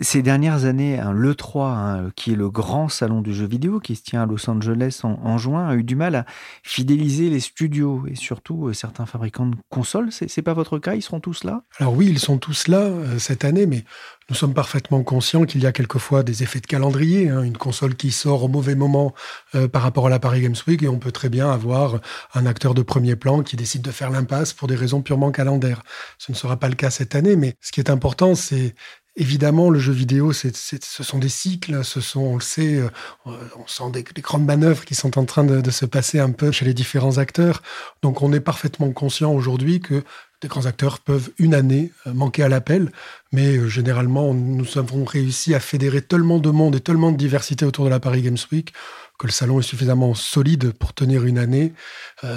Ces 0.00 0.22
dernières 0.22 0.64
années, 0.64 1.00
hein, 1.00 1.12
l'E3, 1.12 1.60
hein, 1.60 2.10
qui 2.14 2.32
est 2.32 2.36
le 2.36 2.50
grand 2.50 2.88
salon 2.88 3.20
du 3.20 3.34
jeu 3.34 3.46
vidéo 3.46 3.80
qui 3.80 3.96
se 3.96 4.02
tient 4.02 4.22
à 4.22 4.26
Los 4.26 4.48
Angeles 4.48 5.00
en, 5.02 5.38
juin, 5.38 5.66
a 5.66 5.74
eu 5.74 5.82
du 5.82 5.96
mal 5.96 6.14
à 6.14 6.24
fidéliser 6.62 7.30
les 7.30 7.40
studios 7.40 8.04
et 8.06 8.14
surtout 8.14 8.68
euh, 8.68 8.72
certains 8.72 9.06
fabricants 9.06 9.46
de 9.46 9.56
consoles. 9.70 10.10
C'est 10.12 10.42
pas 10.42 10.52
votre 10.52 10.78
cas? 10.78 10.94
Ils 10.94 11.02
seront 11.02 11.18
tous 11.18 11.42
là? 11.42 11.62
Alors 11.78 11.94
oui, 11.94 12.06
ils 12.08 12.20
sont 12.20 12.38
tous 12.38 12.68
là 12.68 12.78
euh, 12.78 13.18
cette 13.18 13.44
année, 13.44 13.66
mais 13.66 13.84
nous 14.30 14.36
sommes 14.36 14.54
parfaitement 14.54 15.02
conscients 15.02 15.44
qu'il 15.46 15.62
y 15.62 15.66
a 15.66 15.72
quelquefois 15.72 16.22
des 16.22 16.44
effets 16.44 16.60
de 16.60 16.66
calendrier, 16.66 17.30
hein, 17.30 17.42
une 17.42 17.56
console 17.56 17.96
qui 17.96 18.12
sort 18.12 18.44
au 18.44 18.48
mauvais 18.48 18.76
moment 18.76 19.14
euh, 19.56 19.66
par 19.66 19.82
rapport 19.82 20.06
à 20.06 20.10
la 20.10 20.20
Paris 20.20 20.42
Games 20.42 20.54
Week, 20.68 20.80
et 20.82 20.88
on 20.88 20.98
peut 20.98 21.12
très 21.12 21.28
bien 21.28 21.50
avoir 21.50 21.98
un 22.34 22.46
acteur 22.46 22.74
de 22.74 22.82
premier 22.82 23.16
plan 23.16 23.42
qui 23.42 23.56
décide 23.56 23.82
de 23.82 23.90
faire 23.90 24.10
l'impasse 24.10 24.52
pour 24.52 24.68
des 24.68 24.76
raisons 24.76 25.02
purement 25.02 25.32
calendaires. 25.32 25.82
Ce 26.18 26.30
ne 26.30 26.36
sera 26.36 26.56
pas 26.56 26.68
le 26.68 26.76
cas 26.76 26.90
cette 26.90 27.16
année, 27.16 27.34
mais 27.34 27.54
ce 27.60 27.72
qui 27.72 27.80
est 27.80 27.90
important, 27.90 28.36
c'est 28.36 28.74
Évidemment, 29.20 29.68
le 29.68 29.80
jeu 29.80 29.92
vidéo, 29.92 30.32
ce 30.32 30.48
sont 30.80 31.18
des 31.18 31.28
cycles, 31.28 31.82
on 32.14 32.36
le 32.36 32.40
sait, 32.40 32.76
euh, 32.76 32.88
on 33.26 33.66
sent 33.66 33.90
des, 33.92 34.04
des, 34.04 34.22
grandes 34.22 34.44
manœuvres 34.44 34.84
qui 34.84 34.94
sont 34.94 35.18
en 35.18 35.24
train 35.24 35.42
de, 35.42 35.60
de, 35.60 35.70
se 35.72 35.86
passer 35.86 36.20
un 36.20 36.30
peu 36.30 36.52
chez 36.52 36.64
les 36.64 36.72
différents 36.72 37.18
acteurs. 37.18 37.60
Donc, 38.00 38.22
on 38.22 38.32
est 38.32 38.38
parfaitement 38.38 38.92
conscient 38.92 39.32
aujourd'hui 39.32 39.80
que 39.80 40.04
des 40.40 40.46
grands 40.46 40.66
acteurs 40.66 41.00
peuvent 41.00 41.30
une 41.40 41.52
année 41.52 41.90
manquer 42.06 42.44
à 42.44 42.48
l'appel, 42.48 42.92
mais 43.32 43.68
généralement, 43.68 44.32
nous 44.34 44.78
avons 44.78 45.04
réussi 45.04 45.52
à 45.52 45.58
fédérer 45.58 46.00
tellement 46.00 46.38
de 46.38 46.50
monde 46.50 46.76
et 46.76 46.80
tellement 46.80 47.10
de 47.10 47.16
diversité 47.16 47.64
autour 47.64 47.86
de 47.86 47.90
la 47.90 47.98
Paris 47.98 48.22
Games 48.22 48.38
Week 48.52 48.72
que 49.18 49.26
le 49.26 49.32
salon 49.32 49.58
est 49.58 49.64
suffisamment 49.64 50.14
solide 50.14 50.70
pour 50.70 50.94
tenir 50.94 51.24
une 51.24 51.38
année 51.38 51.72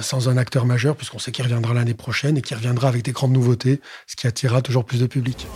sans 0.00 0.28
un 0.28 0.36
acteur 0.36 0.66
majeur, 0.66 0.96
puisqu'on 0.96 1.20
sait 1.20 1.30
qu'il 1.30 1.44
reviendra 1.44 1.74
l'année 1.74 1.94
prochaine 1.94 2.36
et 2.36 2.42
qu'il 2.42 2.56
reviendra 2.56 2.88
avec 2.88 3.04
des 3.04 3.12
grandes 3.12 3.30
nouveautés, 3.30 3.80
ce 4.08 4.16
qui 4.16 4.26
attirera 4.26 4.62
toujours 4.62 4.84
plus 4.84 4.98
de 4.98 5.06
public. 5.06 5.46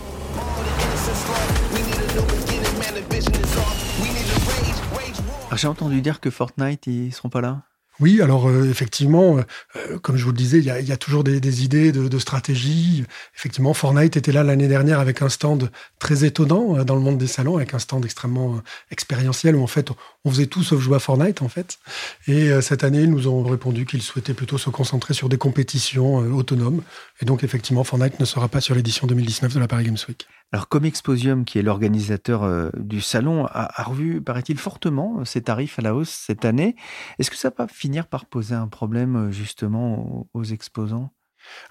J'ai 5.55 5.67
entendu 5.67 6.01
dire 6.01 6.19
que 6.19 6.29
Fortnite, 6.29 6.85
ils 6.85 7.11
seront 7.11 7.29
pas 7.29 7.41
là 7.41 7.63
oui, 7.99 8.21
alors 8.21 8.47
euh, 8.47 8.69
effectivement, 8.69 9.39
euh, 9.75 9.97
comme 9.99 10.17
je 10.17 10.23
vous 10.23 10.29
le 10.29 10.37
disais, 10.37 10.59
il 10.59 10.65
y 10.65 10.91
a, 10.91 10.97
toujours 10.97 11.23
des, 11.23 11.63
idées 11.63 11.91
de, 11.91 12.19
stratégie. 12.19 13.03
Effectivement, 13.35 13.73
Fortnite 13.73 14.15
était 14.15 14.31
là 14.31 14.43
l'année 14.43 14.67
dernière 14.67 14.99
avec 14.99 15.23
un 15.23 15.29
stand 15.29 15.71
très 15.97 16.23
étonnant 16.23 16.77
euh, 16.77 16.83
dans 16.83 16.93
le 16.93 17.01
monde 17.01 17.17
des 17.17 17.25
salons, 17.25 17.57
avec 17.57 17.73
un 17.73 17.79
stand 17.79 18.05
extrêmement 18.05 18.61
expérientiel 18.91 19.55
où 19.55 19.63
en 19.63 19.67
fait 19.67 19.89
on 20.25 20.29
faisait 20.29 20.45
tout 20.45 20.61
sauf 20.61 20.79
jouer 20.79 20.97
à 20.97 20.99
Fortnite 20.99 21.41
en 21.41 21.49
fait. 21.49 21.79
Et 22.27 22.61
cette 22.61 22.83
année, 22.83 23.01
ils 23.01 23.09
nous 23.09 23.27
ont 23.27 23.43
répondu 23.43 23.85
qu'ils 23.85 24.03
souhaitaient 24.03 24.35
plutôt 24.35 24.59
se 24.59 24.69
concentrer 24.69 25.15
sur 25.15 25.27
des 25.27 25.37
compétitions 25.37 26.17
autonomes. 26.17 26.83
Et 27.21 27.25
donc 27.25 27.43
effectivement, 27.43 27.83
Fortnite 27.83 28.19
ne 28.19 28.25
sera 28.25 28.47
pas 28.47 28.61
sur 28.61 28.75
l'édition 28.75 29.07
2019 29.07 29.55
de 29.55 29.59
la 29.59 29.67
Paris 29.67 29.85
Games 29.85 29.97
Week. 30.07 30.27
Alors, 30.53 30.69
Comexposium, 30.69 31.43
qui 31.43 31.59
est 31.59 31.61
l'organisateur 31.61 32.43
euh, 32.43 32.69
du 32.77 33.01
salon, 33.01 33.45
a, 33.47 33.83
revu, 33.83 34.21
paraît-il, 34.21 34.57
fortement 34.57 35.25
ses 35.25 35.41
tarifs 35.41 35.77
à 35.77 35.81
la 35.81 35.93
hausse 35.93 36.09
cette 36.09 36.45
année. 36.45 36.77
Est-ce 37.19 37.29
que 37.29 37.35
ça 37.35 37.51
va 37.55 37.67
finir 37.67 38.07
par 38.07 38.25
poser 38.25 38.55
un 38.55 38.67
problème 38.67 39.27
euh, 39.27 39.31
justement 39.31 40.29
aux, 40.33 40.43
exposants? 40.45 41.11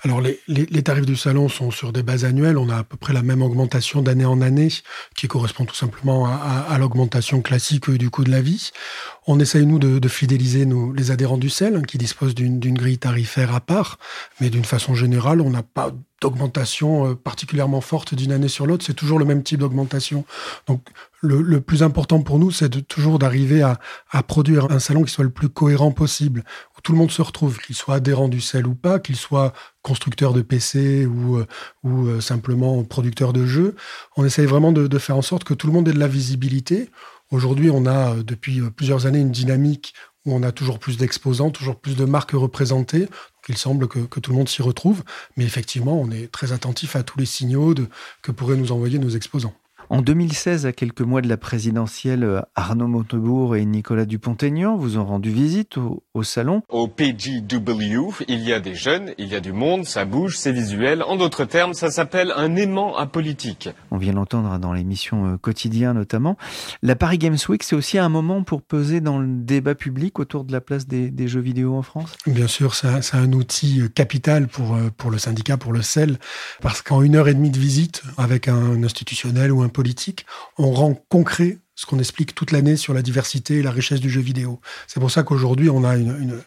Alors 0.03 0.23
les, 0.23 0.83
tarifs 0.83 1.05
du 1.05 1.17
salon 1.17 1.49
sont 1.49 1.71
sur 1.71 1.93
des 1.93 2.03
bases 2.03 2.25
annuelles. 2.25 2.57
On 2.57 2.69
a 2.71 2.79
à 2.79 2.85
peu 2.85 2.97
près 2.97 3.13
la 3.13 3.23
même 3.23 3.43
augmentation 3.43 4.01
d'année 4.01 4.25
en 4.25 4.41
année, 4.41 4.69
qui 5.15 5.29
correspond 5.29 5.67
tout 5.67 5.75
simplement 5.75 6.27
à, 6.27 6.77
l'augmentation 6.79 7.43
classique 7.43 7.91
du 7.91 8.09
coût 8.09 8.25
de 8.25 8.31
la 8.31 8.41
vie. 8.41 8.71
On 9.27 9.39
essaye, 9.39 9.67
nous, 9.67 9.79
de, 9.79 10.09
fidéliser 10.09 10.67
les 10.95 11.11
adhérents 11.11 11.37
du 11.37 11.51
CEL, 11.51 11.85
qui 11.85 11.99
disposent 11.99 12.35
d'une 12.35 12.79
grille 12.79 12.99
tarifaire 12.99 13.55
à 13.55 13.61
part. 13.61 13.99
Mais 14.41 14.49
d'une 14.49 14.65
façon 14.65 14.95
générale, 14.95 15.43
on 15.43 15.51
n'a 15.51 15.63
pas 15.63 15.93
d'augmentation 16.21 17.11
euh, 17.11 17.15
particulièrement 17.15 17.81
forte 17.81 18.15
d'une 18.15 18.33
année 18.33 18.49
sur 18.49 18.67
l'autre. 18.67 18.85
C'est 18.85 18.95
toujours 18.95 19.19
le 19.19 19.25
même 19.25 19.43
type 19.43 19.61
d'augmentation. 19.61 20.25
Donc, 20.67 20.83
le, 21.23 21.61
plus 21.61 21.83
important 21.83 22.23
pour 22.23 22.39
nous, 22.39 22.51
c'est 22.51 22.87
toujours 22.87 23.19
d'arriver 23.19 23.63
à, 23.63 24.23
produire 24.23 24.71
un 24.71 24.79
salon 24.79 25.03
qui 25.03 25.13
soit 25.13 25.25
le 25.25 25.31
plus 25.31 25.49
cohérent 25.49 25.91
possible, 25.91 26.45
où 26.77 26.81
tout 26.81 26.93
le 26.93 26.99
monde 26.99 27.11
se 27.11 27.23
retrouve, 27.23 27.59
qu'il 27.59 27.75
soit 27.75 27.97
adhérent 27.97 28.29
du 28.29 28.41
sel 28.41 28.67
ou 28.67 28.75
pas, 28.75 29.01
qu'il 29.01 29.17
soit 29.17 29.53
constructeur 29.83 30.33
de 30.33 30.43
PC 30.43 31.05
ou, 31.07 31.39
euh, 31.39 31.47
euh, 31.85 32.21
simplement 32.21 32.83
producteur 32.85 33.33
de 33.33 33.45
jeux. 33.45 33.75
On 34.17 34.25
essaye 34.25 34.47
vraiment 34.47 34.73
de, 34.73 34.87
de, 34.87 34.99
faire 34.99 35.17
en 35.17 35.23
sorte 35.23 35.45
que 35.45 35.55
tout 35.55 35.67
le 35.67 35.73
monde 35.73 35.89
ait 35.89 35.93
de 35.93 35.99
la 35.99 36.09
visibilité. 36.09 36.91
Aujourd'hui, 37.33 37.71
on 37.71 37.87
a 37.87 38.15
depuis 38.15 38.61
plusieurs 38.71 39.07
années 39.07 39.19
une 39.19 39.33
dynamique 39.33 39.95
où 40.27 40.35
on 40.35 40.43
a 40.43 40.53
toujours 40.53 40.79
plus 40.79 40.97
d'exposants, 40.97 41.51
toujours 41.51 41.77
plus 41.77 41.97
de 41.97 42.05
marques 42.05 42.33
représentées. 42.33 43.09
Il 43.49 43.57
semble 43.57 43.89
que, 43.89 44.21
tout 44.21 44.31
le 44.31 44.37
monde 44.37 44.49
s'y 44.49 44.63
retrouve, 44.63 45.05
mais 45.37 45.45
effectivement, 45.45 46.01
on 46.01 46.11
est 46.11 46.31
très 46.31 46.53
attentif 46.53 46.97
à 46.97 47.03
tous 47.03 47.19
les 47.19 47.27
signaux 47.27 47.75
que 48.23 48.33
pourraient 48.33 48.57
nous 48.57 48.73
envoyer 48.73 48.99
nos 48.99 49.11
exposants. 49.11 49.55
En 49.89 50.03
2016, 50.03 50.67
à 50.67 50.73
quelques 50.73 51.03
mois 51.03 51.21
de 51.21 51.29
la 51.29 51.37
présidentielle, 51.37 52.45
Arnaud 52.57 52.89
Montebourg 52.89 53.55
et 53.55 53.65
Nicolas 53.65 54.05
Dupont-Aignan 54.05 54.77
vous 54.77 54.99
ont 54.99 55.05
rendu 55.05 55.31
visite 55.31 55.77
au, 55.77 56.23
salon. 56.25 56.63
Au 56.69 56.89
PGW, 56.89 58.25
il 58.27 58.41
y 58.41 58.53
a 58.53 58.59
des 58.59 58.75
jeunes, 58.75 59.13
il 59.17 59.29
y 59.29 59.37
a 59.37 59.41
du 59.41 59.53
monde, 59.53 59.85
ça 59.85 60.05
bouge, 60.05 60.37
c'est 60.37 60.51
visuel. 60.51 61.05
En 61.05 61.17
d'autres 61.17 61.45
termes, 61.45 61.73
ça 61.73 61.91
s'appelle 61.91 62.33
un 62.35 62.57
aimant 62.57 62.97
apolitique. 62.97 63.69
On 63.93 63.97
vient 63.97 64.13
l'entendre 64.13 64.59
dans 64.59 64.73
l'émission 64.73 65.35
euh, 65.35 65.37
quotidien 65.37 65.95
notamment. 65.95 66.37
La 66.83 66.97
Paris 66.97 67.19
Games 67.19 67.39
Week, 67.49 67.63
c'est 67.63 67.77
aussi 67.77 67.99
un 67.99 68.09
moment 68.09 68.43
pour 68.43 68.63
peser 68.63 69.01
dans 69.01 69.19
le 69.19 69.29
débat 69.29 69.77
public 69.77 70.19
autour 70.19 70.45
de 70.45 70.53
la 70.53 70.61
place 70.61 70.89
des, 70.89 71.29
jeux 71.29 71.41
vidéo 71.41 71.75
en 71.75 71.83
France? 71.83 72.13
Bien 72.27 72.47
sûr, 72.49 72.75
c'est 72.75 72.89
un, 73.15 73.33
outil 73.33 73.83
euh, 73.83 73.89
capital 73.89 74.49
pour, 74.49 74.75
euh, 74.75 74.91
pour 74.97 75.11
le 75.11 75.19
syndicat, 75.19 75.57
pour 75.57 75.73
le 75.73 75.83
CEL, 75.83 76.19
parce 76.61 76.83
qu'en 76.83 77.03
une 77.03 77.15
heure 77.15 77.29
et 77.29 77.35
demie 77.35 77.51
de 77.51 77.59
visite, 77.59 78.03
avec 78.17 78.49
un 78.49 78.83
institutionnel 78.83 79.53
ou 79.53 79.63
un 79.63 79.69
on 80.59 80.73
rend 80.73 80.95
concret 81.09 81.59
ce 81.77 81.85
qu'on 81.85 81.99
explique 81.99 82.35
toute 82.35 82.53
l'année 82.53 82.77
sur 82.77 82.95
la 82.95 83.03
diversité 83.03 83.57
et 83.57 83.63
la 83.63 83.71
richesse 83.71 84.01
du 84.01 84.09
jeu 84.09 84.23
vidéo. 84.23 84.61
C'est 84.87 84.99
pour 84.99 85.11
ça 85.11 85.23
qu'aujourd'hui, 85.23 85.69
on 85.69 85.85
a 85.85 85.97
une, 85.97 86.43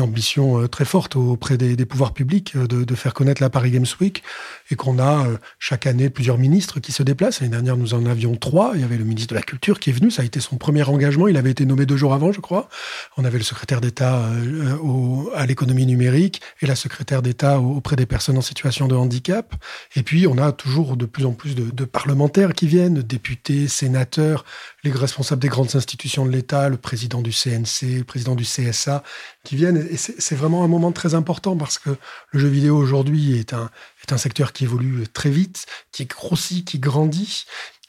ambition 0.00 0.60
euh, 0.60 0.68
très 0.68 0.84
forte 0.84 1.16
auprès 1.16 1.56
des, 1.56 1.76
pouvoirs 1.86 2.12
publics 2.12 2.54
euh, 2.56 2.66
de, 2.66 2.94
faire 2.94 3.14
connaître 3.14 3.42
la 3.42 3.50
Paris 3.50 3.70
Games 3.70 3.86
Week 4.00 4.22
et 4.70 4.76
qu'on 4.76 4.98
a 4.98 5.26
euh, 5.26 5.36
chaque 5.58 5.86
année 5.86 6.10
plusieurs 6.10 6.38
ministres 6.38 6.80
qui 6.80 6.92
se 6.92 7.02
déplacent. 7.02 7.40
L'année 7.40 7.52
dernière, 7.52 7.76
nous 7.76 7.94
en 7.94 8.06
avions 8.06 8.36
trois. 8.36 8.72
Il 8.74 8.80
y 8.80 8.84
avait 8.84 8.96
le 8.96 9.04
ministre 9.04 9.30
de 9.30 9.34
la 9.34 9.42
Culture 9.42 9.80
qui 9.80 9.90
est 9.90 9.92
venu. 9.92 10.10
Ça 10.10 10.22
a 10.22 10.24
été 10.24 10.40
son 10.40 10.56
premier 10.56 10.82
engagement. 10.82 11.28
Il 11.28 11.36
avait 11.36 11.50
été 11.50 11.66
nommé 11.66 11.86
deux 11.86 11.96
jours 11.96 12.14
avant, 12.14 12.32
je 12.32 12.40
crois. 12.40 12.68
On 13.16 13.24
avait 13.24 13.38
le 13.38 13.44
secrétaire 13.44 13.80
d'État 13.80 14.24
à 15.34 15.46
l'économie 15.46 15.86
numérique 15.86 16.40
et 16.60 16.66
la 16.66 16.76
secrétaire 16.76 17.22
d'État 17.22 17.60
auprès 17.60 17.96
des 17.96 18.06
personnes 18.06 18.38
en 18.38 18.42
situation 18.42 18.88
de 18.88 18.94
handicap. 18.94 19.54
Et 19.96 20.02
puis, 20.02 20.26
on 20.26 20.38
a 20.38 20.52
toujours 20.52 20.96
de 20.96 21.06
plus 21.06 21.24
en 21.24 21.32
plus 21.32 21.54
de, 21.54 21.70
de 21.70 21.84
parlementaires 21.84 22.52
qui 22.52 22.66
viennent, 22.66 23.02
députés, 23.02 23.68
sénateurs, 23.68 24.44
les 24.84 24.90
responsables 24.90 25.42
des 25.42 25.48
grandes 25.48 25.74
institutions 25.74 26.26
de 26.26 26.30
l'État, 26.30 26.68
le 26.68 26.76
président 26.76 27.22
du 27.22 27.32
CNC, 27.32 27.98
le 27.98 28.04
président 28.04 28.34
du 28.34 28.44
CSA, 28.44 29.02
qui 29.44 29.56
viennent. 29.56 29.87
C'est 29.96 30.34
vraiment 30.34 30.64
un 30.64 30.68
moment 30.68 30.92
très 30.92 31.14
important 31.14 31.56
parce 31.56 31.78
que 31.78 31.90
le 32.30 32.38
jeu 32.38 32.48
vidéo 32.48 32.76
aujourd'hui 32.76 33.38
est 33.38 33.52
un, 33.52 33.70
secteur 34.16 34.52
qui 34.52 34.64
évolue 34.64 35.06
très 35.08 35.30
vite, 35.30 35.66
qui 35.92 36.06
grossit, 36.06 36.66
qui 36.66 36.78
grandit 36.78 37.44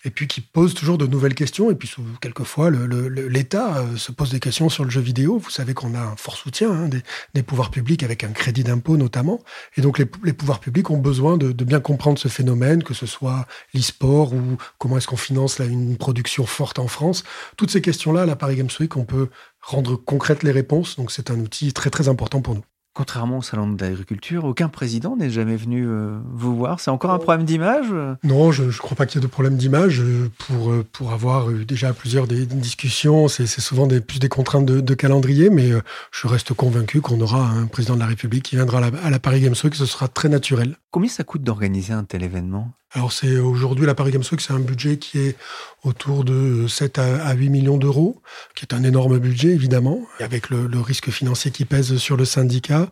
et 0.06 0.12
puis 0.12 0.27
qui 0.27 0.39
pose 0.39 0.74
toujours 0.74 0.98
de 0.98 1.08
nouvelles 1.08 1.36
questions. 1.36 1.72
Et 1.72 1.75
puis 1.75 1.91
quelquefois, 2.22 2.70
l'État 2.72 3.79
euh, 3.79 3.98
se 3.98 4.12
pose 4.12 4.32
des 4.32 4.39
questions 4.39 4.70
sur 4.70 4.84
le 4.84 4.89
jeu 4.89 5.01
vidéo. 5.01 5.38
Vous 5.38 5.50
savez 5.50 5.74
qu'on 5.74 5.94
a 5.94 6.00
un 6.00 6.15
fort 6.15 6.38
soutien 6.38 6.72
hein, 6.72 6.89
des, 7.34 7.44
pouvoirs 7.44 7.72
publics 7.72 8.03
avec 8.03 8.24
un 8.24 8.32
crédit 8.32 8.63
d'impôt 8.63 8.96
notamment. 8.96 9.41
Et 9.75 9.82
donc 9.82 10.00
les, 10.00 10.06
pouvoirs 10.06 10.60
publics 10.60 10.89
ont 10.89 10.98
besoin 10.98 11.38
de, 11.38 11.51
bien 11.63 11.79
comprendre 11.79 12.18
ce 12.18 12.27
phénomène, 12.27 12.84
que 12.84 12.94
ce 12.94 13.06
soit 13.06 13.46
l'e-sport 13.74 14.34
ou 14.34 14.58
comment 14.77 14.98
est-ce 14.98 15.08
qu'on 15.08 15.18
finance 15.18 15.60
une 15.60 15.98
production 15.98 16.46
forte 16.46 16.79
en 16.79 16.88
France. 16.88 17.24
Toutes 17.58 17.72
ces 17.72 17.82
questions-là, 17.82 18.22
à 18.22 18.25
la 18.25 18.36
Paris 18.36 18.56
Games 18.56 18.70
Week, 18.79 18.96
on 18.96 19.06
peut 19.06 19.29
rendre 19.61 19.95
concrètes 19.95 20.43
les 20.43 20.51
réponses. 20.51 20.95
Donc 20.95 21.11
c'est 21.11 21.31
un 21.31 21.39
outil 21.39 21.73
très 21.73 21.89
très 21.89 22.09
important 22.09 22.41
pour 22.41 22.55
nous. 22.55 22.63
Contrairement 22.95 23.37
au 23.37 23.41
salon 23.41 23.71
de 23.71 23.81
l'agriculture, 23.81 24.43
aucun 24.45 24.67
président 24.67 25.15
n'est 25.15 25.29
jamais 25.29 25.55
venu 25.55 25.87
euh, 25.87 26.17
vous 26.33 26.55
voir. 26.55 26.79
C'est 26.79 26.89
encore 26.89 27.11
un 27.11 27.19
problème 27.19 27.45
d'image 27.45 27.93
Non, 28.23 28.51
je 28.51 28.63
ne 28.63 28.71
crois 28.71 28.97
pas 28.97 29.05
qu'il 29.05 29.21
y 29.21 29.23
ait 29.23 29.27
de 29.27 29.31
problème 29.31 29.55
d'image. 29.55 30.03
Pour, 30.39 30.71
euh, 30.71 30.85
pour 30.91 31.13
avoir 31.13 31.51
eu 31.51 31.65
déjà 31.65 31.93
plusieurs 31.93 32.27
des, 32.27 32.45
discussions, 32.45 33.27
c'est 33.27 33.45
souvent 33.47 33.85
des, 33.85 34.01
plus 34.01 34.19
des 34.19 34.27
contraintes 34.27 34.65
de, 34.65 34.93
calendrier, 34.95 35.49
mais 35.49 35.71
euh, 35.71 35.81
je 36.11 36.27
reste 36.27 36.53
convaincu 36.53 36.99
qu'on 36.99 37.21
aura 37.21 37.47
un 37.47 37.67
président 37.67 37.93
de 37.93 37.99
la 37.99 38.07
République 38.07 38.43
qui 38.43 38.55
viendra 38.55 38.79
à 38.79 38.89
la, 38.89 38.99
à 39.03 39.09
la 39.09 39.19
Paris 39.19 39.41
Games 39.41 39.55
Week, 39.63 39.75
ce 39.75 39.85
sera 39.85 40.07
très 40.07 40.27
naturel. 40.27 40.75
Combien 40.91 41.09
ça 41.09 41.23
coûte 41.23 41.43
d'organiser 41.43 41.93
un 41.93 42.03
tel 42.03 42.23
événement? 42.23 42.73
Alors 42.93 43.12
c'est 43.12 43.38
aujourd'hui 43.38 43.86
la 43.86 43.93
Paris 43.93 44.12
Games 44.12 44.24
Week, 44.31 44.41
c'est 44.41 44.53
un 44.53 44.60
budget 44.60 44.98
qui 44.98 45.19
est 45.19 45.36
autour 45.84 46.24
de 46.24 46.65
7 46.67 46.98
à 46.98 47.34
8 47.34 47.50
millions 47.50 47.77
d'euros, 47.77 48.22
qui 48.55 48.65
est 48.65 48.74
un 48.74 48.84
énorme 48.84 49.19
budget 49.19 49.50
évidemment, 49.50 50.01
avec 50.19 50.50
le, 50.50 50.67
risque 50.79 51.10
financier 51.12 51.51
qui 51.51 51.65
pèse 51.65 51.98
sur 51.98 52.17
le 52.17 52.25
syndicat, 52.25 52.89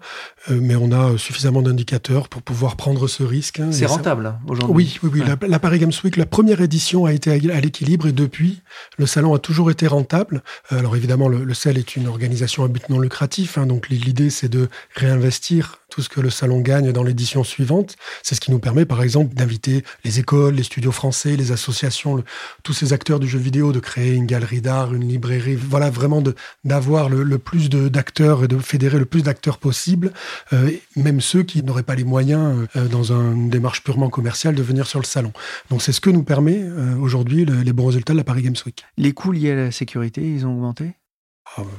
euh, 0.49 0.59
mais 0.61 0.75
on 0.75 0.91
a 0.91 1.17
suffisamment 1.17 1.61
d'indicateurs 1.61 2.27
pour 2.27 2.41
pouvoir 2.41 2.75
prendre 2.75 3.07
ce 3.07 3.23
risque. 3.23 3.59
Hein, 3.59 3.71
c'est 3.71 3.85
rentable 3.85 4.27
hein, 4.27 4.39
aujourd'hui. 4.47 4.99
Oui, 5.01 5.09
oui, 5.11 5.21
oui. 5.21 5.47
La, 5.47 5.59
Paris 5.59 5.79
Games 5.79 5.91
Week, 6.03 6.15
la 6.15 6.25
première 6.25 6.61
édition 6.61 7.05
a 7.05 7.13
été 7.13 7.31
à 7.31 7.59
l'équilibre 7.59 8.07
et 8.07 8.11
depuis, 8.11 8.61
le 8.97 9.05
salon 9.05 9.33
a 9.33 9.39
toujours 9.39 9.71
été 9.71 9.87
rentable. 9.87 10.43
Euh, 10.71 10.79
alors 10.79 10.95
évidemment, 10.95 11.27
le, 11.27 11.43
le 11.43 11.53
CEL 11.53 11.77
est 11.77 11.95
une 11.95 12.07
organisation 12.07 12.63
à 12.63 12.67
but 12.67 12.87
non 12.89 12.99
lucratif, 12.99 13.57
hein, 13.57 13.65
donc 13.65 13.89
l'idée 13.89 14.29
c'est 14.29 14.49
de 14.49 14.69
réinvestir 14.95 15.79
tout 15.89 16.01
ce 16.01 16.09
que 16.09 16.19
le 16.19 16.29
salon 16.29 16.59
gagne 16.59 16.91
dans 16.91 17.03
l'édition 17.03 17.43
suivante. 17.43 17.95
C'est 18.21 18.35
ce 18.35 18.41
qui 18.41 18.51
nous 18.51 18.59
permet, 18.59 18.85
par 18.85 19.01
exemple, 19.01 19.33
d'inviter 19.35 19.83
les 20.03 20.19
écoles, 20.19 20.55
les 20.55 20.63
studios 20.63 20.91
français, 20.91 21.35
les 21.35 21.51
associations, 21.51 22.23
tous 22.63 22.73
ces 22.73 22.93
acteurs 22.93 23.19
du 23.19 23.27
jeu 23.27 23.39
vidéo, 23.39 23.71
de 23.71 23.79
créer 23.79 24.13
une 24.13 24.25
galerie 24.25 24.61
d'art, 24.61 24.93
une 24.93 25.07
librairie, 25.07 25.55
voilà, 25.55 25.89
vraiment 25.89 26.23
d'avoir 26.63 27.09
le, 27.09 27.37
plus 27.37 27.69
d'acteurs 27.69 28.43
et 28.43 28.47
de 28.47 28.57
fédérer 28.57 28.99
le 28.99 29.05
plus 29.05 29.23
d'acteurs 29.23 29.57
possible, 29.57 30.11
euh, 30.53 30.71
même 30.95 31.21
ceux 31.21 31.43
qui 31.43 31.63
n'auraient 31.63 31.83
pas 31.83 31.95
les 31.95 32.03
moyens, 32.03 32.67
euh, 32.75 32.87
dans 32.87 33.11
une 33.11 33.49
démarche 33.49 33.83
purement 33.83 34.09
commerciale, 34.09 34.55
de 34.55 34.63
venir 34.63 34.87
sur 34.87 34.99
le 34.99 35.05
salon. 35.05 35.31
Donc 35.69 35.81
c'est 35.81 35.91
ce 35.91 36.01
que 36.01 36.09
nous 36.09 36.23
permet 36.23 36.61
euh, 36.61 36.95
aujourd'hui 36.97 37.45
les 37.45 37.73
bons 37.73 37.87
résultats 37.87 38.13
de 38.13 38.17
la 38.17 38.23
Paris 38.23 38.41
Games 38.41 38.55
Week. 38.65 38.85
Les 38.97 39.13
coûts 39.13 39.31
liés 39.31 39.51
à 39.51 39.55
la 39.55 39.71
sécurité, 39.71 40.21
ils 40.21 40.45
ont 40.45 40.53
augmenté? 40.53 40.93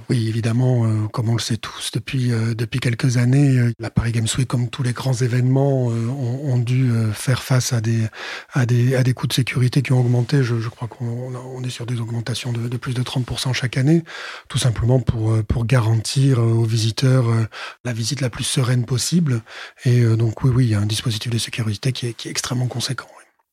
Oui, 0.09 0.29
évidemment, 0.29 0.87
euh, 0.87 1.07
comme 1.09 1.29
on 1.29 1.35
le 1.35 1.41
sait 1.41 1.57
tous 1.57 1.91
depuis, 1.93 2.33
euh, 2.33 2.55
depuis 2.55 2.81
quelques 2.81 3.17
années, 3.17 3.59
euh, 3.59 3.73
la 3.79 3.91
Paris 3.91 4.13
Games 4.13 4.27
Week, 4.37 4.49
comme 4.49 4.69
tous 4.71 4.83
les 4.83 4.93
grands 4.93 5.15
événements, 5.15 5.87
ont, 5.87 6.59
dû 6.59 6.91
faire 7.13 7.43
face 7.43 7.73
à 7.73 7.81
des, 7.81 8.07
à, 8.53 8.67
des, 8.67 8.97
à 8.97 9.05
des 9.05 9.15
coûts 9.15 9.29
de 9.29 9.33
sécurité 9.33 9.81
qui 9.81 9.93
ont 9.93 10.01
augmenté. 10.01 10.43
Je, 10.43 10.59
je 10.59 10.69
crois 10.69 10.89
qu'on 10.89 11.35
on 11.35 11.63
est 11.63 11.71
sur 11.71 11.87
des 11.87 12.01
augmentations 12.01 12.53
de, 12.53 12.67
de, 12.67 12.77
plus 12.77 12.95
de 12.95 13.03
30% 13.03 13.53
chaque 13.53 13.77
année, 13.77 14.03
tout 14.49 14.59
simplement 14.59 14.99
pour, 14.99 15.41
pour 15.45 15.67
garantir 15.67 16.41
aux 16.41 16.65
visiteurs 16.65 17.27
la 17.85 17.93
visite 17.93 18.21
la 18.21 18.31
plus 18.31 18.45
sereine 18.45 18.85
possible. 18.85 19.43
Et 19.85 20.03
donc 20.17 20.43
oui, 20.43 20.51
oui, 20.53 20.65
il 20.67 20.71
y 20.71 20.75
a 20.75 20.81
un 20.81 20.87
dispositif 20.87 21.31
de 21.31 21.39
sécurité 21.39 21.93
qui 21.93 22.09
est, 22.09 22.15
qui 22.15 22.27
est 22.27 22.31
extrêmement 22.33 22.67
conséquent. 22.67 23.07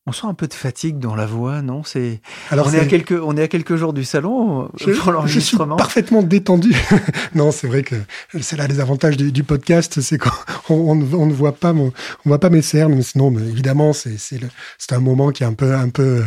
On 0.07 0.11
sent 0.11 0.27
un 0.27 0.35
peu 0.35 0.45
de 0.45 0.53
fatigue 0.53 0.99
dans 0.99 1.15
la 1.15 1.25
voix, 1.25 1.63
non? 1.63 1.83
C'est. 1.83 2.21
Alors 2.51 2.67
on 2.67 2.73
est... 2.73 2.79
à 2.79 2.85
quelques 2.85 3.19
on 3.19 3.35
est 3.37 3.41
à 3.41 3.47
quelques 3.47 3.75
jours 3.75 3.91
du 3.91 4.03
salon 4.03 4.69
je, 4.79 4.91
pour 4.91 5.11
l'enregistrement. 5.11 5.77
Je 5.77 5.81
suis 5.81 5.83
parfaitement 5.83 6.21
détendu. 6.21 6.75
non, 7.33 7.51
c'est 7.51 7.65
vrai 7.65 7.81
que 7.81 7.95
c'est 8.39 8.55
là 8.55 8.67
les 8.67 8.79
avantages 8.79 9.17
du, 9.17 9.43
podcast, 9.43 10.01
c'est 10.01 10.19
qu'on 10.19 10.29
on, 10.69 11.01
on, 11.11 11.25
ne 11.25 11.33
voit 11.33 11.53
pas 11.53 11.73
mon, 11.73 11.91
on 12.23 12.29
voit 12.29 12.39
pas 12.39 12.51
mes 12.51 12.61
cernes. 12.61 12.93
Mais 12.93 13.01
sinon, 13.01 13.31
mais 13.31 13.41
évidemment, 13.41 13.93
c'est 13.93 14.19
c'est 14.19 14.39
c'est 14.77 14.93
un 14.93 14.99
moment 14.99 15.31
qui 15.31 15.41
est 15.41 15.47
un 15.47 15.55
peu 15.55 15.73
un 15.73 15.89
peu 15.89 16.23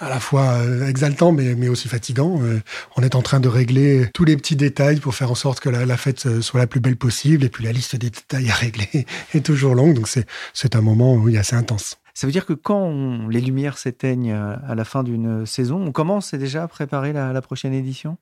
à 0.00 0.08
la 0.08 0.18
fois 0.18 0.54
euh, 0.54 0.88
exaltant, 0.88 1.30
mais 1.30 1.54
mais 1.54 1.68
aussi 1.68 1.86
fatigant. 1.86 2.40
Euh, 2.42 2.60
on 2.96 3.02
est 3.04 3.14
en 3.14 3.22
train 3.22 3.38
de 3.38 3.48
régler 3.48 4.08
tous 4.12 4.24
les 4.24 4.36
petits 4.36 4.56
détails 4.56 4.98
pour 4.98 5.14
faire 5.14 5.30
en 5.30 5.36
sorte 5.36 5.60
que 5.60 5.68
la, 5.68 5.86
la 5.86 5.96
fête 5.96 6.26
euh, 6.26 6.42
soit 6.42 6.58
la 6.58 6.66
plus 6.66 6.80
belle 6.80 6.96
possible. 6.96 7.44
Et 7.44 7.48
puis 7.48 7.62
la 7.62 7.70
liste 7.70 7.94
des 7.94 8.10
détails 8.10 8.50
à 8.50 8.54
régler 8.54 9.06
est 9.34 9.46
toujours 9.46 9.76
longue. 9.76 9.94
Donc 9.94 10.08
c'est 10.08 10.26
c'est 10.52 10.74
un 10.74 10.80
moment 10.80 11.14
oui 11.14 11.38
assez 11.38 11.54
intense. 11.54 11.96
Ça 12.20 12.26
veut 12.26 12.34
dire 12.34 12.44
que 12.44 12.52
quand 12.52 13.28
les 13.30 13.40
lumières 13.40 13.78
s'éteignent 13.78 14.32
euh, 14.32 14.54
à 14.68 14.74
la 14.74 14.84
fin 14.84 15.02
d'une 15.02 15.46
saison, 15.46 15.82
on 15.82 15.90
commence 15.90 16.34
déjà 16.34 16.64
à 16.64 16.68
préparer 16.68 17.14
la, 17.14 17.40
prochaine 17.40 17.72
édition? 17.72 18.18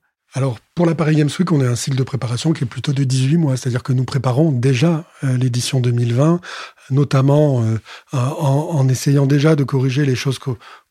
Pour 0.79 0.85
la 0.85 0.95
Paris 0.95 1.17
Games 1.17 1.29
Week, 1.37 1.51
on 1.51 1.59
a 1.59 1.67
un 1.67 1.75
cycle 1.75 1.97
de 1.97 2.03
préparation 2.03 2.53
qui 2.53 2.63
est 2.63 2.65
plutôt 2.65 2.93
de 2.93 3.03
18 3.03 3.35
mois, 3.35 3.57
c'est-à-dire 3.57 3.83
que 3.83 3.91
nous 3.91 4.05
préparons 4.05 4.53
déjà 4.53 5.03
euh, 5.25 5.35
l'édition 5.35 5.81
2020 5.81 6.39
notamment 6.91 7.63
euh, 7.63 7.77
en, 8.11 8.87
essayant 8.87 9.25
déjà 9.25 9.55
de 9.55 9.63
corriger 9.63 10.05
les 10.05 10.15
choses 10.15 10.39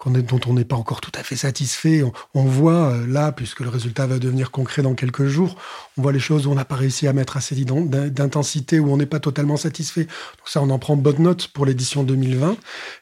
dont 0.06 0.40
on 0.46 0.52
n'est 0.52 0.64
pas 0.64 0.76
encore 0.76 1.00
tout 1.00 1.12
à 1.18 1.22
fait 1.22 1.36
satisfait. 1.36 2.02
On, 2.34 2.44
voit 2.44 2.92
euh, 2.92 3.06
là, 3.06 3.32
puisque 3.32 3.60
le 3.60 3.68
résultat 3.68 4.06
va 4.06 4.18
devenir 4.18 4.50
concret 4.50 4.82
dans 4.82 4.94
quelques 4.94 5.26
jours, 5.26 5.56
on 5.96 6.02
voit 6.02 6.12
les 6.12 6.20
choses 6.20 6.46
où 6.46 6.52
on 6.52 6.54
n'a 6.54 6.64
pas 6.64 6.76
réussi 6.76 7.08
à 7.08 7.12
mettre 7.12 7.36
assez 7.36 7.54
d'intensité, 7.56 8.78
où 8.78 8.92
on 8.92 8.96
n'est 8.96 9.06
pas 9.06 9.20
totalement 9.20 9.56
satisfait. 9.56 10.04
Donc 10.04 10.46
ça, 10.46 10.62
on 10.62 10.70
en 10.70 10.78
prend 10.78 10.96
bonne 10.96 11.22
note 11.22 11.48
pour 11.48 11.66
l'édition 11.66 12.04
2020. 12.04 12.56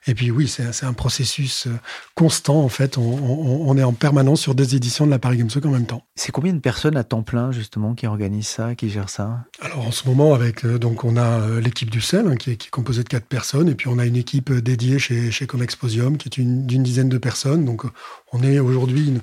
Et 0.06 0.14
puis 0.14 0.30
oui, 0.30 0.48
c'est 0.48 0.86
un 0.86 0.92
processus 0.92 1.68
constant, 2.14 2.62
en 2.62 2.68
fait. 2.68 2.96
On, 2.98 3.76
est 3.76 3.82
en 3.82 3.92
permanence 3.92 4.40
sur 4.40 4.54
des 4.54 4.74
éditions 4.74 5.06
de 5.06 5.10
la 5.10 5.18
Paris 5.18 5.38
Games 5.38 5.50
Week 5.54 5.66
en 5.66 5.70
même 5.70 5.86
temps. 5.86 6.02
C'est 6.14 6.32
combien 6.32 6.52
de 6.52 6.60
personnes 6.60 6.75
à 6.84 7.04
temps 7.04 7.22
plein, 7.22 7.52
justement, 7.52 7.94
qui 7.94 8.06
organisent 8.06 8.48
ça, 8.48 8.74
qui 8.74 8.90
gèrent 8.90 9.08
ça? 9.08 9.44
Alors 9.60 9.86
en 9.86 9.90
ce 9.90 10.06
moment, 10.08 10.34
avec 10.34 10.66
donc 10.66 11.04
on 11.04 11.16
a 11.16 11.60
l'équipe 11.60 11.90
du 11.90 12.00
CEL, 12.00 12.26
hein, 12.26 12.36
qui, 12.36 12.52
est, 12.52 12.56
qui 12.56 12.68
est 12.68 12.70
composé 12.70 13.02
de 13.02 13.08
quatre 13.08 13.26
personnes. 13.26 13.68
Et 13.68 13.74
puis 13.74 13.88
on 13.88 13.98
a 13.98 14.06
une 14.06 14.16
équipe 14.16 14.52
dédiée 14.52 14.98
chez, 14.98 15.30
chez 15.30 15.46
Comexposium 15.46 16.18
qui 16.18 16.28
est 16.28 16.42
d'une 16.42 16.82
dizaine 16.82 17.08
de 17.08 17.18
personnes. 17.18 17.64
Donc 17.64 17.84
on 18.32 18.42
est 18.42 18.58
aujourd'hui 18.58 19.20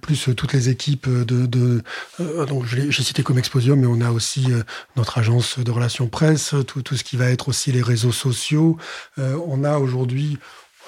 plus 0.00 0.30
toutes 0.36 0.52
les 0.52 0.68
équipes 0.68 1.08
de. 1.08 1.46
de 1.46 1.82
euh, 2.20 2.46
donc 2.46 2.64
j'ai 2.66 2.90
cité 2.90 3.22
Comexposium, 3.22 3.78
mais 3.78 3.86
on 3.86 4.00
a 4.00 4.10
aussi 4.10 4.52
euh, 4.52 4.62
notre 4.96 5.18
agence 5.18 5.58
de 5.58 5.70
relations 5.70 6.08
presse, 6.08 6.54
tout, 6.66 6.82
ce 6.96 7.04
qui 7.04 7.16
va 7.16 7.30
être 7.30 7.48
aussi 7.48 7.72
les 7.72 7.82
réseaux 7.82 8.12
sociaux. 8.12 8.76
Euh, 9.18 9.38
on 9.46 9.64
a 9.64 9.78
aujourd'hui, 9.78 10.38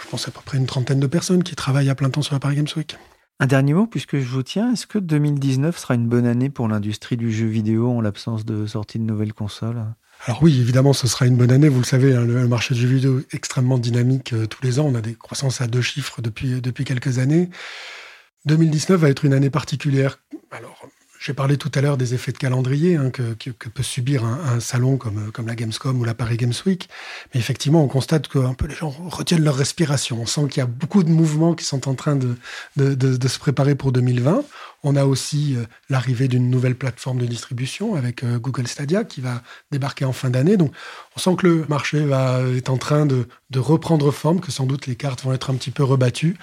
je 0.02 0.08
pense 0.08 0.28
à 0.28 0.30
peu 0.30 0.40
près 0.44 0.58
une 0.58 0.66
trentaine 0.66 1.00
de 1.00 1.06
personnes 1.06 1.42
qui 1.42 1.54
travaillent 1.54 1.90
à 1.90 1.94
plein 1.94 2.10
temps 2.10 2.22
sur 2.22 2.34
la 2.34 2.40
Paris 2.40 2.56
Games 2.56 2.66
Week. 2.76 2.96
Un 3.38 3.46
dernier 3.46 3.74
mot, 3.74 3.86
puisque 3.86 4.18
je 4.18 4.28
vous 4.28 4.42
tiens, 4.42 4.72
est-ce 4.72 4.86
que 4.86 4.98
2019 4.98 5.76
sera 5.76 5.94
une 5.94 6.08
bonne 6.08 6.26
année 6.26 6.48
pour 6.48 6.68
l'industrie 6.68 7.18
du 7.18 7.30
jeu 7.30 7.46
vidéo 7.46 7.90
en 7.90 8.00
l'absence 8.00 8.46
de 8.46 8.66
sortie 8.66 8.98
de 8.98 9.04
nouvelles 9.04 9.34
consoles? 9.34 9.84
Alors 10.24 10.42
oui, 10.42 10.58
évidemment, 10.58 10.94
ce 10.94 11.06
sera 11.06 11.26
une 11.26 11.36
bonne 11.36 11.52
année. 11.52 11.68
Vous 11.68 11.80
le 11.80 11.84
savez, 11.84 12.14
hein, 12.14 12.24
le 12.24 12.48
marché 12.48 12.74
du 12.74 12.80
jeu 12.80 12.88
vidéo 12.88 13.18
est 13.18 13.34
extrêmement 13.34 13.76
dynamique 13.76 14.32
euh, 14.32 14.46
tous 14.46 14.62
les 14.62 14.80
ans. 14.80 14.86
On 14.86 14.94
a 14.94 15.02
des 15.02 15.14
croissances 15.14 15.60
à 15.60 15.66
deux 15.66 15.82
chiffres 15.82 16.22
depuis, 16.22 16.62
depuis 16.62 16.84
quelques 16.84 17.18
années. 17.18 17.50
2019 18.46 18.98
va 18.98 19.10
être 19.10 19.26
une 19.26 19.34
année 19.34 19.50
particulière. 19.50 20.18
Alors, 20.50 20.88
j'ai 21.18 21.34
parlé 21.34 21.56
tout 21.56 21.70
à 21.74 21.80
l'heure 21.80 21.96
des 21.96 22.14
effets 22.14 22.32
de 22.32 22.38
calendrier 22.38 22.96
hein, 22.96 23.10
que, 23.10 23.34
peut 23.68 23.82
subir 23.82 24.24
un, 24.24 24.60
salon 24.60 24.96
comme, 24.96 25.46
la 25.46 25.54
Gamescom 25.54 25.98
ou 25.98 26.04
la 26.04 26.14
Paris 26.14 26.36
Games 26.36 26.52
Week. 26.66 26.88
Mais 27.34 27.40
effectivement, 27.40 27.82
on 27.82 27.88
constate 27.88 28.28
que 28.28 28.38
un 28.38 28.54
peu 28.54 28.66
les 28.66 28.74
gens 28.74 28.90
retiennent 28.90 29.44
leur 29.44 29.56
respiration. 29.56 30.20
On 30.20 30.26
sent 30.26 30.48
qu'il 30.48 30.58
y 30.58 30.62
a 30.62 30.66
beaucoup 30.66 31.02
de 31.02 31.10
mouvements 31.10 31.54
qui 31.54 31.64
sont 31.64 31.88
en 31.88 31.94
train 31.94 32.16
de, 32.16 32.36
se 32.76 33.38
préparer 33.38 33.74
pour 33.74 33.92
2020. 33.92 34.44
On 34.82 34.94
a 34.94 35.04
aussi 35.04 35.56
euh, 35.56 35.64
l'arrivée 35.88 36.28
d'une 36.28 36.48
nouvelle 36.48 36.76
plateforme 36.76 37.18
de 37.18 37.26
distribution 37.26 37.96
avec 37.96 38.22
euh, 38.22 38.38
Google 38.38 38.68
Stadia 38.68 39.02
qui 39.02 39.20
va 39.20 39.42
débarquer 39.72 40.04
en 40.04 40.12
fin 40.12 40.30
d'année. 40.30 40.56
Donc, 40.56 40.72
on 41.16 41.20
sent 41.20 41.34
que 41.36 41.46
le 41.46 41.64
marché 41.68 42.06
est 42.56 42.68
en 42.68 42.76
train 42.76 43.06
de 43.06 43.26
reprendre 43.56 44.10
forme, 44.12 44.40
que 44.40 44.52
sans 44.52 44.66
doute 44.66 44.86
les 44.86 44.96
cartes 44.96 45.22
vont 45.24 45.32
être 45.32 45.50
un 45.50 45.54
petit 45.54 45.70
peu 45.70 45.82
rebattues 45.82 46.36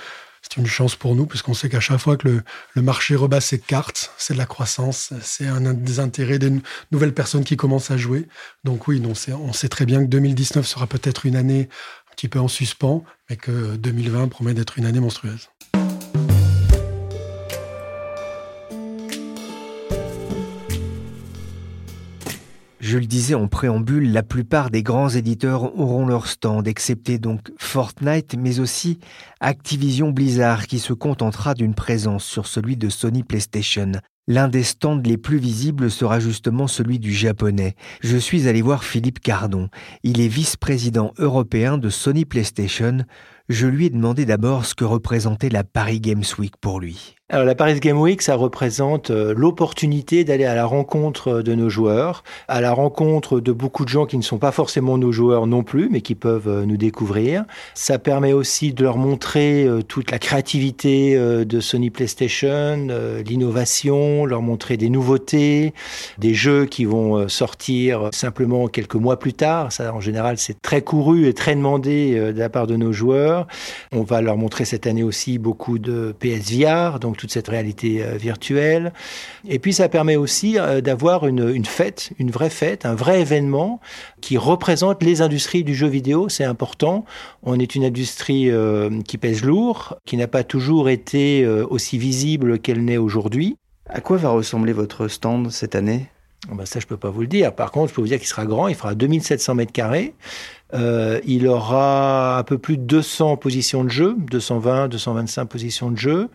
c'est 0.43 0.57
une 0.57 0.67
chance 0.67 0.95
pour 0.95 1.15
nous, 1.15 1.25
puisqu'on 1.25 1.53
sait 1.53 1.69
qu'à 1.69 1.79
chaque 1.79 1.99
fois 1.99 2.17
que 2.17 2.43
le, 2.75 2.81
marché 2.81 3.15
rebat 3.15 3.41
ses 3.41 3.59
cartes, 3.59 4.11
c'est 4.17 4.33
de 4.33 4.37
la 4.37 4.45
croissance, 4.45 5.13
c'est 5.21 5.47
un 5.47 5.73
des 5.73 5.99
intérêts 5.99 6.37
des 6.37 6.51
nouvelles 6.91 7.13
personnes 7.13 7.45
qui 7.45 7.55
commencent 7.55 7.91
à 7.91 7.97
jouer. 7.97 8.27
Donc 8.63 8.87
oui, 8.87 9.01
on 9.05 9.53
sait 9.53 9.69
très 9.69 9.85
bien 9.85 10.01
que 10.01 10.09
2019 10.09 10.67
sera 10.67 10.85
peut-être 10.85 11.25
une 11.25 11.37
année 11.37 11.69
un 12.11 12.15
petit 12.15 12.27
peu 12.27 12.39
en 12.39 12.49
suspens, 12.49 13.03
mais 13.29 13.37
que 13.37 13.75
2020 13.77 14.27
promet 14.27 14.53
d'être 14.53 14.77
une 14.77 14.85
année 14.85 14.99
monstrueuse. 14.99 15.49
Je 22.85 22.97
le 22.97 23.05
disais 23.05 23.33
en 23.33 23.47
préambule, 23.47 24.11
la 24.11 24.23
plupart 24.23 24.69
des 24.69 24.83
grands 24.83 25.07
éditeurs 25.07 25.79
auront 25.79 26.05
leur 26.05 26.27
stand, 26.27 26.67
excepté 26.67 27.17
donc 27.17 27.53
Fortnite, 27.57 28.35
mais 28.37 28.59
aussi 28.59 28.99
Activision 29.39 30.11
Blizzard 30.11 30.67
qui 30.67 30.79
se 30.79 30.91
contentera 30.91 31.53
d'une 31.53 31.75
présence 31.75 32.25
sur 32.25 32.45
celui 32.45 32.75
de 32.75 32.89
Sony 32.89 33.23
PlayStation. 33.23 33.93
L'un 34.27 34.49
des 34.49 34.63
stands 34.63 35.01
les 35.01 35.15
plus 35.15 35.37
visibles 35.37 35.89
sera 35.89 36.19
justement 36.19 36.67
celui 36.67 36.99
du 36.99 37.13
japonais. 37.13 37.75
Je 38.01 38.17
suis 38.17 38.49
allé 38.49 38.61
voir 38.61 38.83
Philippe 38.83 39.21
Cardon. 39.21 39.69
Il 40.03 40.19
est 40.19 40.27
vice-président 40.27 41.13
européen 41.17 41.77
de 41.77 41.89
Sony 41.89 42.25
PlayStation. 42.25 42.97
Je 43.47 43.67
lui 43.67 43.85
ai 43.85 43.91
demandé 43.91 44.25
d'abord 44.25 44.65
ce 44.65 44.75
que 44.75 44.83
représentait 44.83 45.47
la 45.47 45.63
Paris 45.63 46.01
Games 46.01 46.23
Week 46.37 46.57
pour 46.57 46.81
lui. 46.81 47.15
Alors 47.33 47.47
la 47.47 47.55
Paris 47.55 47.79
Game 47.79 47.99
Week, 47.99 48.21
ça 48.21 48.35
représente 48.35 49.09
euh, 49.09 49.33
l'opportunité 49.35 50.23
d'aller 50.23 50.45
à 50.45 50.53
la 50.53 50.65
rencontre 50.65 51.41
de 51.41 51.55
nos 51.55 51.67
joueurs, 51.67 52.23
à 52.47 52.61
la 52.61 52.71
rencontre 52.73 53.39
de 53.39 53.51
beaucoup 53.51 53.85
de 53.85 53.89
gens 53.89 54.05
qui 54.05 54.17
ne 54.17 54.21
sont 54.21 54.37
pas 54.37 54.51
forcément 54.51 54.99
nos 54.99 55.11
joueurs 55.11 55.47
non 55.47 55.63
plus, 55.63 55.89
mais 55.89 56.01
qui 56.01 56.13
peuvent 56.13 56.47
euh, 56.47 56.63
nous 56.67 56.77
découvrir. 56.77 57.43
Ça 57.73 57.97
permet 57.97 58.33
aussi 58.33 58.71
de 58.71 58.83
leur 58.83 58.99
montrer 58.99 59.63
euh, 59.63 59.81
toute 59.81 60.11
la 60.11 60.19
créativité 60.19 61.15
de 61.17 61.59
Sony 61.59 61.89
PlayStation, 61.89 62.87
l'innovation, 63.25 64.27
leur 64.27 64.43
montrer 64.43 64.77
des 64.77 64.89
nouveautés, 64.89 65.73
des 66.19 66.35
jeux 66.35 66.65
qui 66.65 66.85
vont 66.85 67.27
sortir 67.29 68.09
simplement 68.11 68.67
quelques 68.67 68.93
mois 68.93 69.17
plus 69.17 69.33
tard. 69.33 69.71
Ça, 69.71 69.91
en 69.91 70.01
général, 70.01 70.37
c'est 70.37 70.61
très 70.61 70.83
couru 70.83 71.27
et 71.27 71.33
très 71.33 71.55
demandé 71.55 72.13
de 72.13 72.37
la 72.37 72.49
part 72.49 72.67
de 72.67 72.75
nos 72.75 72.93
joueurs. 72.93 73.47
On 73.91 74.03
va 74.03 74.21
leur 74.21 74.37
montrer 74.37 74.65
cette 74.65 74.85
année 74.85 75.03
aussi 75.03 75.39
beaucoup 75.39 75.79
de 75.79 76.13
PSVR, 76.19 76.99
donc 76.99 77.22
toute 77.23 77.31
cette 77.31 77.47
réalité 77.47 78.03
euh, 78.03 78.17
virtuelle. 78.17 78.91
Et 79.47 79.57
puis 79.57 79.71
ça 79.71 79.87
permet 79.87 80.17
aussi 80.17 80.59
euh, 80.59 80.81
d'avoir 80.81 81.25
une, 81.25 81.63
fête, 81.63 82.11
une 82.19 82.31
vraie 82.31 82.49
fête, 82.49 82.85
un 82.85 82.95
vrai 82.95 83.21
événement 83.21 83.79
qui 84.19 84.37
représente 84.37 85.01
les 85.01 85.21
industries 85.21 85.63
du 85.63 85.73
jeu 85.73 85.87
vidéo. 85.87 86.27
C'est 86.27 86.43
important. 86.43 87.05
On 87.41 87.57
est 87.61 87.75
une 87.75 87.85
industrie 87.85 88.51
euh, 88.51 89.01
qui 89.03 89.17
pèse 89.17 89.41
lourd, 89.41 89.95
qui 90.05 90.17
n'a 90.17 90.27
pas 90.27 90.43
toujours 90.43 90.89
été 90.89 91.47
aussi 91.47 91.97
visible 91.97 92.59
qu'elle 92.59 92.83
n'est 92.83 92.97
aujourd'hui. 92.97 93.55
À 93.87 94.01
quoi 94.01 94.17
va 94.17 94.29
ressembler 94.31 94.73
votre 94.73 95.07
stand 95.07 95.49
cette 95.49 95.75
année? 95.75 96.07
Ben 96.51 96.65
ça, 96.65 96.81
je 96.81 96.87
peux 96.87 96.97
pas 96.97 97.09
vous 97.09 97.21
le 97.21 97.27
dire. 97.27 97.55
Par 97.55 97.71
contre, 97.71 97.91
je 97.91 97.95
peux 97.95 98.01
vous 98.01 98.07
dire 98.07 98.19
qu'il 98.19 98.27
sera 98.27 98.45
grand. 98.45 98.67
Il 98.67 98.75
fera 98.75 98.95
2700 98.95 99.55
mètres 99.55 99.71
carrés. 99.71 100.13
il 100.73 101.47
aura 101.47 102.39
un 102.39 102.43
peu 102.43 102.57
plus 102.57 102.75
de 102.75 102.83
200 102.83 103.37
positions 103.37 103.85
de 103.85 103.89
jeu, 103.89 104.17
220, 104.29 104.89
225 104.89 105.45
positions 105.45 105.89
de 105.89 105.97
jeu. 105.97 106.29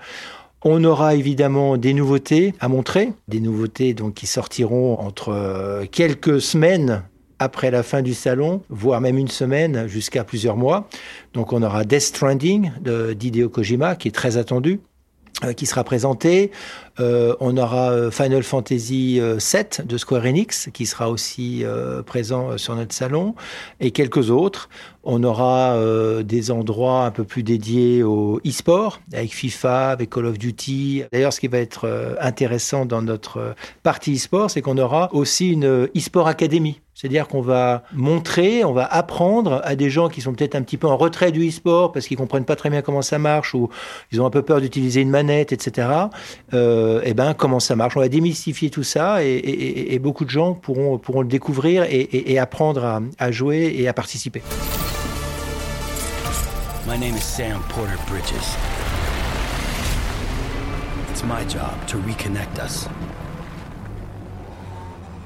On 0.65 0.83
aura 0.83 1.15
évidemment 1.15 1.77
des 1.77 1.95
nouveautés 1.95 2.53
à 2.59 2.69
montrer, 2.69 3.13
des 3.29 3.41
nouveautés 3.41 3.95
donc 3.95 4.15
qui 4.15 4.27
sortiront 4.27 4.99
entre 4.99 5.29
euh, 5.29 5.85
quelques 5.91 6.41
semaines 6.41 7.05
après 7.39 7.71
la 7.71 7.85
fin 7.85 8.03
du 8.03 8.15
salon, 8.15 8.63
voire 8.69 9.01
même 9.01 9.19
une 9.19 9.29
semaine 9.29 9.87
jusqu'à 9.87 10.25
plusieurs 10.25 10.57
mois. 10.57 10.89
Donc 11.33 11.53
on 11.53 11.63
aura 11.63 11.85
Death 11.85 12.01
Stranding 12.01 12.73
de 12.81 13.13
d'Hideo 13.13 13.49
Kojima 13.49 13.95
qui 13.95 14.09
est 14.09 14.13
très 14.13 14.37
attendu. 14.37 14.81
Euh, 15.45 15.53
qui 15.53 15.67
sera 15.67 15.85
présenté. 15.85 16.51
Euh, 16.99 17.37
on 17.39 17.57
aura 17.57 17.93
euh, 17.93 18.11
Final 18.11 18.43
Fantasy 18.43 19.21
VII 19.21 19.87
de 19.87 19.97
Square 19.97 20.25
Enix 20.25 20.69
qui 20.73 20.85
sera 20.85 21.11
aussi 21.11 21.65
présent 22.07 22.59
sur 22.59 22.75
notre 22.75 22.93
salon 22.93 23.37
et 23.79 23.93
quelques 23.93 24.31
autres. 24.31 24.69
On 25.05 25.23
aura 25.23 25.77
des 26.23 26.51
endroits 26.51 27.05
un 27.05 27.11
peu 27.11 27.25
plus 27.25 27.43
dédiés 27.43 28.03
au 28.03 28.41
e-sport 28.47 29.01
avec 29.13 29.33
FIFA, 29.33 29.91
avec 29.91 30.11
Call 30.11 30.27
of 30.27 30.39
Duty. 30.39 31.05
D'ailleurs, 31.13 31.33
ce 31.33 31.41
qui 31.41 31.49
va 31.49 31.59
être 31.59 32.17
intéressant 32.21 32.85
dans 32.85 33.01
notre 33.01 33.55
partie 33.83 34.17
e-sport, 34.17 34.51
c'est 34.51 34.61
qu'on 34.61 34.77
aura 34.77 35.15
aussi 35.15 35.51
une 35.51 35.89
e-sport 35.97 36.29
academy 36.29 36.81
c'est-à-dire 36.99 37.29
qu'on 37.29 37.43
va 37.43 37.85
montrer, 37.93 38.65
on 38.65 38.73
va 38.73 38.85
apprendre 38.85 39.61
à 39.63 39.77
des 39.77 39.89
gens 39.89 40.09
qui 40.09 40.21
sont 40.21 40.33
peut-être 40.33 40.57
un 40.57 40.63
petit 40.63 40.77
peu 40.77 40.89
en 40.89 40.97
retrait 40.97 41.31
du 41.31 41.49
e-sport 41.49 41.93
parce 41.93 42.09
qu'ils 42.09 42.17
comprennent 42.17 42.45
pas 42.45 42.57
très 42.57 42.71
bien 42.71 42.83
comment 42.83 43.03
ça 43.03 43.21
marche 43.21 43.55
ou 43.55 43.69
ils 44.11 44.21
ont 44.21 44.27
un 44.27 44.31
peu 44.31 44.43
peur 44.43 44.61
d'utiliser 44.61 45.03
une 45.03 45.11
manette, 45.11 45.53
etc. 45.53 45.91
Euh, 46.55 47.01
et 47.03 47.11
eh 47.11 47.15
ben 47.15 47.35
comment 47.35 47.61
ça 47.61 47.77
marche 47.77 47.97
On 47.97 48.01
va 48.01 48.09
démystifier 48.09 48.71
tout 48.71 48.83
ça 48.83 49.23
et, 49.23 49.97
beaucoup 50.03 50.25
de 50.25 50.31
gens 50.31 50.55
pourront 50.55 50.99
pourront 50.99 51.23
le 51.23 51.29
découvrir 51.29 51.85
et, 51.89 52.37
apprendre 52.37 52.85
à, 52.85 53.01
à, 53.21 53.31
jouer 53.31 53.73
et 53.77 53.87
à 53.87 53.93
participer. 53.93 54.43
My 56.89 56.99
name 56.99 57.15
is 57.15 57.23
Sam 57.23 57.63
Porter 57.69 57.97
Bridges. 58.09 58.57
It's 61.13 61.23
my 61.23 61.45
job 61.49 61.75
to 61.87 61.99
reconnect 61.99 62.59
us. 62.59 62.89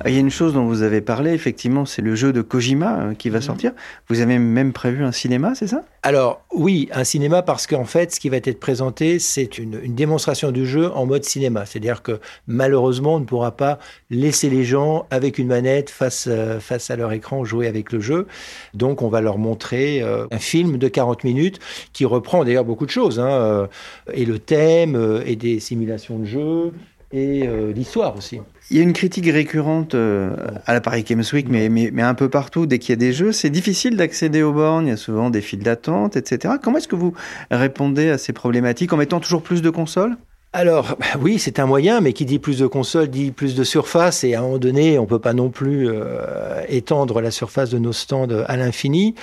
Ah, 0.04 0.10
il 0.10 0.14
y 0.14 0.16
a 0.16 0.20
une 0.20 0.30
chose 0.30 0.52
dont 0.52 0.64
vous 0.64 0.82
avez 0.82 1.00
parlé, 1.00 1.32
effectivement, 1.32 1.86
c'est 1.86 2.02
le 2.02 2.16
jeu 2.16 2.32
de 2.32 2.42
Kojima 2.42 2.98
euh, 2.98 3.14
qui 3.14 3.30
va 3.30 3.38
mhm. 3.38 3.44
sortir. 3.44 3.72
Vous 4.08 4.20
avez 4.20 4.38
même 4.38 4.72
prévu 4.72 5.04
un 5.04 5.12
cinéma, 5.12 5.54
c'est 5.54 5.68
ça? 5.68 5.84
Alors 6.02 6.42
oui, 6.52 6.88
un 6.92 7.04
cinéma 7.04 7.42
parce 7.42 7.68
qu'en 7.68 7.84
fait, 7.84 8.12
ce 8.12 8.18
qui 8.18 8.28
va 8.28 8.38
être 8.38 8.58
présenté, 8.58 9.20
c'est 9.20 9.58
une, 9.58 9.78
démonstration 9.94 10.50
du 10.50 10.66
jeu 10.66 10.90
en 10.92 11.06
mode 11.06 11.22
cinéma. 11.22 11.66
C'est-à-dire 11.66 12.02
que 12.02 12.18
malheureusement, 12.48 13.16
on 13.16 13.20
ne 13.20 13.24
pourra 13.24 13.56
pas 13.56 13.78
laisser 14.10 14.50
les 14.50 14.64
gens 14.64 15.06
avec 15.10 15.38
une 15.38 15.46
manette 15.46 15.90
face, 15.90 16.26
euh, 16.28 16.58
face 16.58 16.90
à 16.90 16.96
leur 16.96 17.12
écran 17.12 17.44
jouer 17.44 17.68
avec 17.68 17.92
le 17.92 18.00
jeu. 18.00 18.26
Donc 18.74 19.02
on 19.02 19.08
va 19.08 19.20
leur 19.20 19.38
montrer 19.38 20.02
euh, 20.02 20.26
un 20.32 20.38
film 20.38 20.78
de 20.78 20.88
40 20.88 21.22
minutes 21.22 21.60
qui 21.92 22.04
reprend 22.04 22.44
d'ailleurs 22.44 22.64
beaucoup 22.64 22.86
de 22.86 22.90
choses, 22.90 23.20
hein, 23.20 23.68
et 24.12 24.24
le 24.24 24.38
thème, 24.38 25.22
et 25.24 25.36
des 25.36 25.60
simulations 25.60 26.18
de 26.18 26.24
jeu, 26.24 26.72
et 27.12 27.48
l'histoire 27.74 28.16
aussi. 28.16 28.40
Il 28.72 28.78
y 28.78 28.80
a 28.80 28.82
une 28.84 28.94
critique 28.94 29.26
récurrente 29.26 29.94
euh, 29.94 30.34
à 30.64 30.72
l'appareil 30.72 31.02
Games 31.02 31.24
Week, 31.34 31.46
mais, 31.50 32.02
un 32.02 32.14
peu 32.14 32.30
partout, 32.30 32.64
dès 32.64 32.78
qu'il 32.78 32.90
y 32.90 32.92
a 32.94 32.96
des 32.96 33.12
jeux, 33.12 33.30
c'est 33.30 33.50
difficile 33.50 33.98
d'accéder 33.98 34.42
aux 34.42 34.54
bornes, 34.54 34.86
il 34.86 34.90
y 34.90 34.92
a 34.92 34.96
souvent 34.96 35.28
des 35.28 35.42
files 35.42 35.62
d'attente, 35.62 36.16
etc. 36.16 36.54
Comment 36.62 36.78
est-ce 36.78 36.88
que 36.88 36.96
vous 36.96 37.12
répondez 37.50 38.08
à 38.08 38.16
ces 38.16 38.32
problématiques 38.32 38.92
en 38.94 38.96
mettant 38.96 39.20
toujours 39.20 39.42
plus 39.42 39.60
de 39.60 39.68
consoles? 39.68 40.16
Alors 40.52 40.96
oui, 41.20 41.38
c'est 41.38 41.58
un 41.58 41.66
moyen, 41.66 42.00
mais 42.00 42.12
qui 42.12 42.24
dit 42.24 42.38
plus 42.38 42.58
de 42.58 42.66
consoles 42.66 43.08
dit 43.08 43.30
plus 43.30 43.54
de 43.54 43.64
surface, 43.64 44.24
et 44.24 44.34
à 44.34 44.40
un 44.40 44.42
moment 44.42 44.58
donné, 44.58 44.98
on 44.98 45.06
peut 45.06 45.18
pas 45.18 45.32
non 45.32 45.50
plus 45.50 45.88
euh, 45.88 46.62
étendre 46.68 47.20
la 47.20 47.30
surface 47.30 47.70
de 47.70 47.78
nos 47.78 47.92
stands 47.92 48.28
à 48.46 48.56
l'infini. 48.56 49.14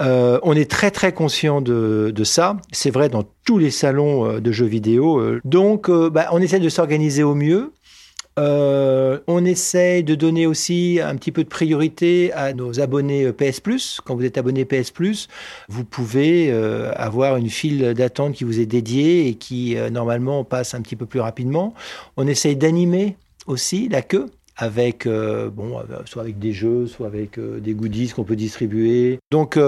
Euh, 0.00 0.38
on 0.42 0.54
est 0.54 0.70
très 0.70 0.90
très 0.90 1.12
conscient 1.12 1.60
de, 1.60 2.12
ça. 2.24 2.56
C'est 2.72 2.90
vrai 2.90 3.08
dans 3.08 3.24
tous 3.44 3.58
les 3.58 3.70
salons 3.70 4.40
de 4.40 4.52
jeux 4.52 4.66
vidéo. 4.66 5.22
Donc, 5.44 5.90
bah, 5.90 6.28
on 6.32 6.40
essaie 6.40 6.60
de 6.60 6.68
s'organiser 6.68 7.22
au 7.22 7.34
mieux. 7.34 7.72
Euh, 8.38 9.18
on 9.26 9.46
essaye 9.46 10.04
de 10.04 10.14
donner 10.14 10.46
aussi 10.46 11.00
un 11.02 11.16
petit 11.16 11.32
peu 11.32 11.42
de 11.42 11.48
priorité 11.48 12.32
à 12.34 12.52
nos 12.52 12.80
abonnés 12.80 13.24
euh, 13.24 13.32
PS 13.32 13.60
Plus. 13.60 14.00
Quand 14.04 14.14
vous 14.14 14.24
êtes 14.24 14.36
abonné 14.36 14.66
PS 14.66 14.90
Plus, 14.90 15.28
vous 15.68 15.84
pouvez 15.84 16.50
euh, 16.50 16.92
avoir 16.96 17.36
une 17.36 17.48
file 17.48 17.94
d'attente 17.94 18.34
qui 18.34 18.44
vous 18.44 18.60
est 18.60 18.66
dédiée 18.66 19.28
et 19.28 19.34
qui 19.36 19.76
normalement 19.90 20.44
passe 20.44 20.74
un 20.74 20.82
petit 20.82 20.96
peu 20.96 21.06
plus 21.06 21.20
rapidement. 21.20 21.72
On 22.18 22.26
essaye 22.26 22.56
d'animer 22.56 23.16
aussi 23.46 23.88
la 23.88 24.02
queue 24.02 24.26
avec 24.58 25.06
bon 25.06 25.82
soit 26.06 26.22
avec 26.22 26.38
des 26.38 26.52
jeux, 26.52 26.86
soit 26.86 27.06
avec 27.06 27.38
des 27.38 27.74
goodies 27.74 28.08
qu'on 28.08 28.24
peut 28.24 28.36
distribuer. 28.36 29.18
Donc 29.30 29.58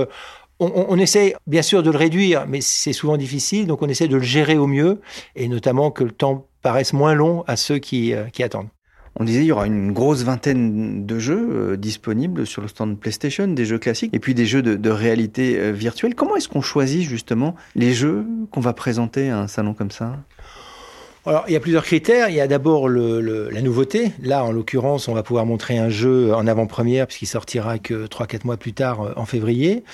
on, 0.60 0.72
on, 0.88 0.98
essaie 0.98 1.34
bien 1.46 1.62
sûr 1.62 1.82
de 1.82 1.90
le 1.90 1.98
réduire, 1.98 2.46
mais 2.48 2.60
c'est 2.60 2.94
souvent 2.94 3.16
difficile, 3.16 3.66
donc 3.66 3.82
on 3.82 3.88
essaie 3.88 4.08
de 4.08 4.16
le 4.16 4.22
gérer 4.22 4.56
au 4.56 4.66
mieux, 4.66 5.00
et 5.36 5.46
notamment 5.48 5.90
que 5.90 6.04
le 6.04 6.10
temps 6.10 6.46
paraissent 6.68 6.92
moins 6.92 7.14
longs 7.14 7.44
à 7.46 7.56
ceux 7.56 7.78
qui, 7.78 8.12
euh, 8.12 8.24
qui 8.24 8.42
attendent. 8.42 8.68
On 9.18 9.24
disait 9.24 9.40
il 9.40 9.46
y 9.46 9.52
aura 9.52 9.66
une 9.66 9.92
grosse 9.92 10.22
vingtaine 10.22 11.06
de 11.06 11.18
jeux 11.18 11.48
euh, 11.50 11.76
disponibles 11.78 12.46
sur 12.46 12.60
le 12.60 12.68
stand 12.68 13.00
PlayStation, 13.00 13.48
des 13.48 13.64
jeux 13.64 13.78
classiques 13.78 14.12
et 14.12 14.18
puis 14.18 14.34
des 14.34 14.44
jeux 14.44 14.60
de, 14.60 14.90
réalité 14.90 15.58
euh, 15.58 15.72
virtuelle. 15.72 16.14
Comment 16.14 16.36
est-ce 16.36 16.46
qu'on 16.50 16.60
choisit 16.60 17.08
justement 17.08 17.54
les 17.74 17.94
jeux 17.94 18.26
qu'on 18.50 18.60
va 18.60 18.74
présenter 18.74 19.30
à 19.30 19.38
un 19.38 19.48
salon 19.48 19.72
comme 19.72 19.90
ça? 19.90 20.18
Alors, 21.26 21.44
il 21.46 21.52
y 21.52 21.56
a 21.56 21.60
plusieurs 21.60 21.84
critères. 21.84 22.28
Il 22.28 22.34
y 22.34 22.40
a 22.40 22.46
d'abord 22.46 22.88
la 22.88 23.60
nouveauté. 23.60 24.12
Là, 24.22 24.44
en 24.44 24.52
l'occurrence, 24.52 25.08
on 25.08 25.14
va 25.14 25.22
pouvoir 25.22 25.44
montrer 25.46 25.76
un 25.78 25.90
jeu 25.90 26.34
en 26.34 26.46
avant-première 26.46 27.06
puisqu'il 27.06 27.26
sortira 27.26 27.78
que 27.78 28.06
3-4 28.06 28.44
mois 28.44 28.56
plus 28.56 28.72
tard, 28.72 29.12
en 29.16 29.26
février. 29.26 29.84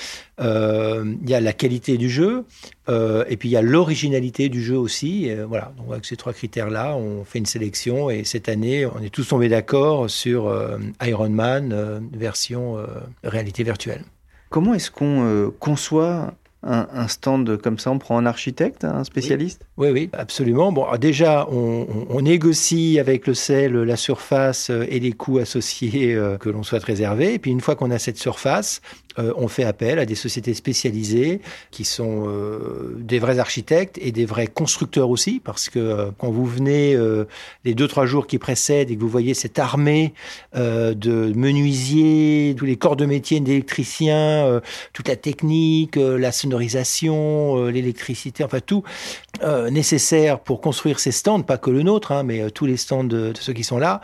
Euh, 0.40 1.14
il 1.22 1.30
y 1.30 1.34
a 1.34 1.40
la 1.40 1.52
qualité 1.52 1.96
du 1.96 2.10
jeu, 2.10 2.44
euh, 2.88 3.24
et 3.28 3.36
puis 3.36 3.48
il 3.48 3.52
y 3.52 3.56
a 3.56 3.62
l'originalité 3.62 4.48
du 4.48 4.62
jeu 4.62 4.76
aussi. 4.76 5.30
voilà, 5.48 5.72
donc 5.76 5.92
avec 5.92 6.04
ces 6.04 6.16
trois 6.16 6.32
critères-là, 6.32 6.96
on 6.96 7.24
fait 7.24 7.38
une 7.38 7.46
sélection, 7.46 8.10
et 8.10 8.24
cette 8.24 8.48
année, 8.48 8.86
on 8.86 9.02
est 9.02 9.10
tous 9.10 9.28
tombés 9.28 9.48
d'accord 9.48 10.10
sur 10.10 10.48
euh, 10.48 10.78
Iron 11.02 11.30
Man 11.30 12.08
version 12.12 12.78
réalité 13.22 13.62
virtuelle. 13.62 14.02
Comment 14.50 14.74
est-ce 14.74 14.90
qu'on 14.90 15.52
conçoit 15.58 16.34
un, 16.64 17.08
stand 17.08 17.56
comme 17.58 17.78
ça 17.78 17.90
On 17.90 17.98
prend 17.98 18.18
un 18.18 18.26
architecte, 18.26 18.84
un 18.84 19.04
spécialiste? 19.04 19.64
Oui, 19.76 19.88
oui, 19.90 20.10
absolument. 20.12 20.72
Bon, 20.72 20.86
déjà, 20.98 21.46
on, 21.50 22.20
négocie 22.22 22.98
avec 22.98 23.26
le 23.26 23.34
sel 23.34 23.74
la 23.74 23.96
surface 23.96 24.70
et 24.70 24.98
les 24.98 25.12
coûts 25.12 25.38
associés 25.38 26.18
que 26.40 26.48
l'on 26.48 26.62
souhaite 26.62 26.84
réserver. 26.84 27.34
Et 27.34 27.38
puis, 27.38 27.50
une 27.50 27.60
fois 27.60 27.76
qu'on 27.76 27.90
a 27.90 27.98
cette 27.98 28.18
surface, 28.18 28.80
euh, 29.18 29.32
on 29.36 29.46
fait 29.46 29.62
appel 29.62 29.98
à 29.98 30.06
des 30.06 30.16
sociétés 30.16 30.54
spécialisées 30.54 31.40
qui 31.70 31.84
sont 31.84 32.24
euh, 32.26 32.96
des 32.98 33.20
vrais 33.20 33.38
architectes 33.38 33.96
et 34.02 34.10
des 34.10 34.24
vrais 34.24 34.48
constructeurs 34.48 35.08
aussi, 35.08 35.40
parce 35.42 35.68
que 35.68 35.78
euh, 35.78 36.10
quand 36.18 36.30
vous 36.30 36.46
venez 36.46 36.96
les 37.64 37.74
deux 37.74 37.88
trois 37.88 38.06
jours 38.06 38.26
qui 38.26 38.38
précèdent 38.38 38.90
et 38.90 38.96
que 38.96 39.00
vous 39.00 39.08
voyez 39.08 39.34
cette 39.34 39.58
armée 39.58 40.14
de 40.54 41.32
menuisiers, 41.34 42.54
tous 42.56 42.64
les 42.64 42.76
corps 42.76 42.96
de 42.96 43.06
métier 43.06 43.40
d'électriciens, 43.40 44.60
toute 44.92 45.08
la 45.08 45.16
technique, 45.16 45.96
la 45.96 46.32
sonorisation, 46.54 47.66
l'électricité, 47.66 48.44
enfin 48.44 48.60
tout 48.60 48.84
nécessaire 49.70 50.38
pour 50.38 50.60
construire 50.60 51.00
ces 51.00 51.10
stands, 51.10 51.42
pas 51.42 51.58
que 51.58 51.70
le 51.70 51.82
nôtre, 51.82 52.12
hein, 52.12 52.22
mais 52.22 52.50
tous 52.50 52.66
les 52.66 52.76
stands 52.76 53.04
de, 53.04 53.32
ceux 53.38 53.52
qui 53.52 53.64
sont 53.64 53.78
là, 53.78 54.00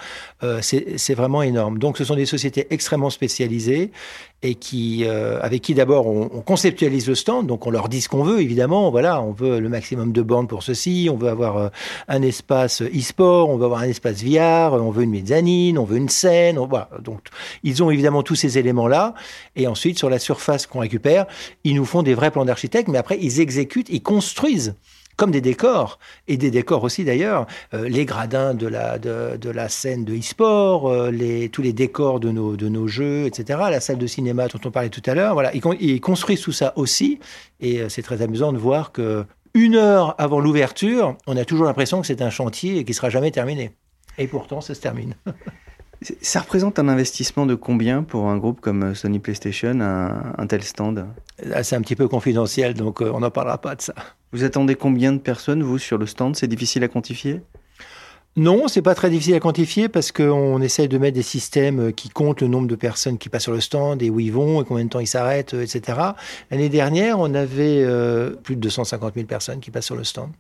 c'est 0.61 1.15
vraiment 1.15 1.43
énorme. 1.43 1.79
Donc 1.79 1.97
ce 1.97 2.05
sont 2.05 2.17
des 2.17 2.27
sociétés 2.27 2.67
extrêmement 2.71 3.11
spécialisées 3.11 3.93
et 4.43 4.55
qui, 4.55 5.05
euh, 5.05 5.39
avec 5.43 5.61
qui 5.61 5.75
d'abord 5.75 6.07
on, 6.07 6.29
conceptualise 6.41 7.07
le 7.07 7.15
stand, 7.15 7.47
donc 7.47 7.67
on 7.67 7.71
leur 7.71 7.89
dit 7.89 8.01
ce 8.01 8.09
qu'on 8.09 8.23
veut 8.23 8.41
évidemment, 8.41 8.91
voilà, 8.91 9.23
on 9.23 9.33
veut 9.33 9.61
le 9.61 9.69
maximum 9.69 10.13
de 10.13 10.23
bornes 10.23 10.47
pour 10.47 10.63
ceci, 10.63 11.09
on 11.13 11.17
veut 11.17 11.29
avoir 11.29 11.57
euh, 11.59 11.69
un 12.09 12.23
espace 12.23 12.81
e-sport, 12.83 13.51
on 13.51 13.57
veut 13.57 13.67
avoir 13.67 13.81
un 13.81 13.89
espace 13.89 14.25
VR, 14.25 14.73
on 14.73 14.91
veut 14.91 15.03
une 15.03 15.11
mezzanine, 15.11 15.79
on 15.79 15.85
veut 15.85 15.99
une 15.99 16.09
scène, 16.09 16.59
voilà. 16.59 16.89
Donc 17.03 17.21
ils 17.63 17.83
ont 17.83 17.91
évidemment 17.91 18.23
tous 18.23 18.35
ces 18.35 18.59
éléments-là, 18.59 19.15
et 19.57 19.67
ensuite 19.67 19.99
sur 19.99 20.09
la 20.09 20.19
surface 20.19 20.67
qu'on 20.67 20.81
récupère, 20.81 21.27
ils 21.65 21.75
nous 21.75 21.85
font 21.85 22.03
des 22.03 22.15
vrais 22.15 22.31
plans 22.31 22.47
d'architecte, 22.47 22.89
mais 22.89 22.99
après 22.99 23.19
ils 23.21 23.41
exécutent, 23.41 23.91
ils 23.91 24.03
construisent 24.03 24.75
comme 25.17 25.31
des 25.31 25.41
décors, 25.41 25.99
et 26.29 26.37
des 26.37 26.51
décors 26.51 26.83
aussi 26.83 27.05
d'ailleurs, 27.05 27.47
euh, 27.75 27.89
les 27.89 28.05
gradins 28.05 28.55
de 28.55 28.67
la, 28.67 28.99
de, 28.99 29.51
la 29.51 29.69
scène 29.69 30.05
de 30.05 30.15
e-sport, 30.15 30.89
euh, 30.89 31.49
tous 31.53 31.63
les 31.63 31.73
décors 31.73 32.21
de 32.21 32.31
nos, 32.31 32.57
de 32.57 32.69
nos 32.69 32.89
jeux, 32.89 33.27
etc., 33.27 33.59
la 33.71 33.81
salle 33.81 33.99
de 33.99 34.07
cinéma 34.07 34.49
dont 34.49 34.61
on 34.65 34.71
parlait 34.71 34.89
tout 34.89 35.03
à 35.07 35.15
l'heure, 35.15 35.35
voilà, 35.35 35.53
ils, 35.55 36.01
construisent 36.01 36.41
tout 36.41 36.53
ça 36.53 36.73
aussi, 36.77 37.19
et 37.61 37.81
euh, 37.81 37.89
c'est 37.89 38.03
très 38.03 38.23
amusant 38.23 38.53
de 38.53 38.59
voir 38.59 38.93
que 38.93 39.25
une 39.53 39.75
heure 39.75 40.15
avant 40.19 40.41
l'ouverture, 40.41 41.17
on 41.27 41.37
a 41.37 41.45
toujours 41.45 41.67
l'impression 41.67 42.01
que 42.01 42.07
c'est 42.07 42.23
un 42.23 42.31
chantier 42.31 42.79
et 42.79 42.85
qui 42.85 42.95
sera 42.95 43.11
jamais 43.11 43.33
terminé. 43.33 43.73
Et 44.17 44.29
pourtant, 44.29 44.61
ça 44.61 44.75
se 44.75 44.81
termine. 44.81 45.17
Ça 46.23 46.41
représente 46.41 46.79
un 46.79 46.89
investissement 46.89 47.45
de 47.45 47.55
combien 47.55 48.03
pour 48.03 48.29
un 48.29 48.39
groupe 48.39 48.61
comme 48.61 48.95
Sony 48.95 49.19
PlayStation, 49.19 49.81
un, 49.81 50.47
tel 50.47 50.63
stand? 50.63 51.07
C'est 51.63 51.77
un 51.77 51.83
petit 51.83 51.97
peu 51.97 52.09
confidentiel, 52.09 52.75
donc 52.75 53.03
on 53.03 53.21
n'en 53.21 53.31
parlera 53.31 53.59
pas 53.59 53.75
de 53.75 53.83
ça. 53.83 53.95
Vous 54.33 54.45
attendez 54.45 54.77
combien 54.77 55.13
de 55.13 55.19
personnes, 55.19 55.63
vous, 55.63 55.79
sur 55.79 55.99
le 55.99 56.07
stand? 56.07 56.37
C'est 56.37 56.47
difficile 56.47 56.85
à 56.85 56.89
quantifier? 56.89 57.43
Non, 58.37 58.69
c'est 58.69 58.81
pas 58.81 58.95
très 58.95 59.11
difficile 59.11 59.35
à 59.35 59.41
quantifier 59.41 59.89
parce 59.89 60.13
qu'on 60.13 60.63
essaie 60.63 60.87
de 60.87 60.99
mettre 60.99 61.17
des 61.17 61.23
systèmes 61.23 61.93
qui 61.93 62.09
comptent 62.09 62.43
le 62.43 62.47
nombre 62.47 62.69
de 62.69 62.77
personnes 62.77 63.19
qui 63.19 63.29
passent 63.29 63.43
sur 63.43 63.53
le 63.53 63.61
stand 63.61 64.03
et 64.03 64.09
où 64.09 64.21
ils 64.21 64.33
vont 64.33 64.63
et 64.63 64.65
combien 64.65 64.85
de 64.85 64.89
temps 64.89 65.01
ils 65.01 65.09
s'arrêtent, 65.09 65.53
etc. 65.55 65.99
L'année 66.51 66.69
dernière, 66.69 67.19
on 67.19 67.35
avait 67.35 67.83
euh, 67.83 68.31
plus 68.31 68.55
de 68.55 68.61
250 68.61 69.15
000 69.15 69.27
personnes 69.27 69.59
qui 69.59 69.73
passent 69.73 69.87
sur 69.87 69.97
le 69.97 70.05
stand. 70.05 70.31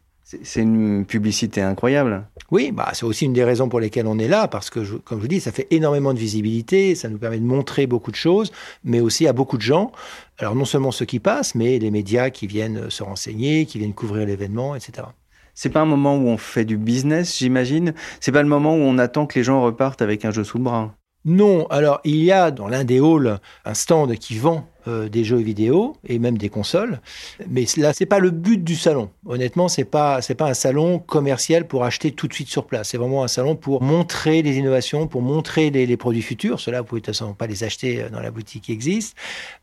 C'est 0.42 0.60
une 0.60 1.04
publicité 1.06 1.60
incroyable. 1.60 2.24
Oui, 2.52 2.70
bah, 2.70 2.90
c'est 2.92 3.04
aussi 3.04 3.24
une 3.24 3.32
des 3.32 3.42
raisons 3.42 3.68
pour 3.68 3.80
lesquelles 3.80 4.06
on 4.06 4.18
est 4.18 4.28
là, 4.28 4.46
parce 4.46 4.70
que, 4.70 4.78
comme 4.98 5.18
je 5.18 5.22
vous 5.22 5.28
dis, 5.28 5.40
ça 5.40 5.50
fait 5.50 5.66
énormément 5.70 6.14
de 6.14 6.18
visibilité, 6.18 6.94
ça 6.94 7.08
nous 7.08 7.18
permet 7.18 7.38
de 7.38 7.44
montrer 7.44 7.88
beaucoup 7.88 8.12
de 8.12 8.16
choses, 8.16 8.52
mais 8.84 9.00
aussi 9.00 9.26
à 9.26 9.32
beaucoup 9.32 9.56
de 9.56 9.62
gens. 9.62 9.90
Alors 10.38 10.54
non 10.54 10.64
seulement 10.64 10.92
ceux 10.92 11.04
qui 11.04 11.18
passent, 11.18 11.56
mais 11.56 11.80
les 11.80 11.90
médias 11.90 12.30
qui 12.30 12.46
viennent 12.46 12.90
se 12.90 13.02
renseigner, 13.02 13.66
qui 13.66 13.78
viennent 13.78 13.94
couvrir 13.94 14.24
l'événement, 14.24 14.76
etc. 14.76 15.08
C'est 15.54 15.70
pas 15.70 15.80
un 15.80 15.86
moment 15.86 16.16
où 16.16 16.28
on 16.28 16.38
fait 16.38 16.64
du 16.64 16.78
business, 16.78 17.38
j'imagine. 17.38 17.92
C'est 18.20 18.32
pas 18.32 18.42
le 18.42 18.48
moment 18.48 18.74
où 18.74 18.80
on 18.80 18.98
attend 18.98 19.26
que 19.26 19.38
les 19.38 19.44
gens 19.44 19.60
repartent 19.62 20.00
avec 20.00 20.24
un 20.24 20.30
jeu 20.30 20.44
sous 20.44 20.58
le 20.58 20.64
bras. 20.64 20.94
Non, 21.26 21.66
alors 21.66 22.00
il 22.04 22.16
y 22.16 22.32
a 22.32 22.50
dans 22.50 22.66
l'un 22.66 22.84
des 22.84 22.98
halls 22.98 23.40
un 23.66 23.74
stand 23.74 24.14
qui 24.16 24.38
vend 24.38 24.66
euh, 24.88 25.10
des 25.10 25.22
jeux 25.22 25.36
vidéo 25.36 25.96
et 26.08 26.18
même 26.18 26.38
des 26.38 26.48
consoles, 26.48 27.00
mais 27.46 27.66
là 27.76 27.92
c'est 27.92 28.06
pas 28.06 28.18
le 28.18 28.30
but 28.30 28.64
du 28.64 28.74
salon. 28.74 29.10
Honnêtement, 29.26 29.68
c'est 29.68 29.84
pas 29.84 30.22
c'est 30.22 30.34
pas 30.34 30.46
un 30.46 30.54
salon 30.54 30.98
commercial 30.98 31.66
pour 31.66 31.84
acheter 31.84 32.12
tout 32.12 32.26
de 32.26 32.32
suite 32.32 32.48
sur 32.48 32.66
place. 32.66 32.88
C'est 32.88 32.96
vraiment 32.96 33.22
un 33.22 33.28
salon 33.28 33.54
pour 33.54 33.82
montrer 33.82 34.40
les 34.40 34.56
innovations, 34.56 35.06
pour 35.06 35.20
montrer 35.20 35.68
les, 35.68 35.96
produits 35.98 36.22
futurs. 36.22 36.58
Cela 36.58 36.80
vous 36.80 36.86
pouvez 36.86 37.02
de 37.02 37.04
toute 37.04 37.14
façon 37.14 37.34
pas 37.34 37.46
les 37.46 37.64
acheter 37.64 38.00
euh, 38.00 38.08
dans 38.08 38.20
la 38.20 38.30
boutique 38.30 38.64
qui 38.64 38.72
existe. 38.72 39.14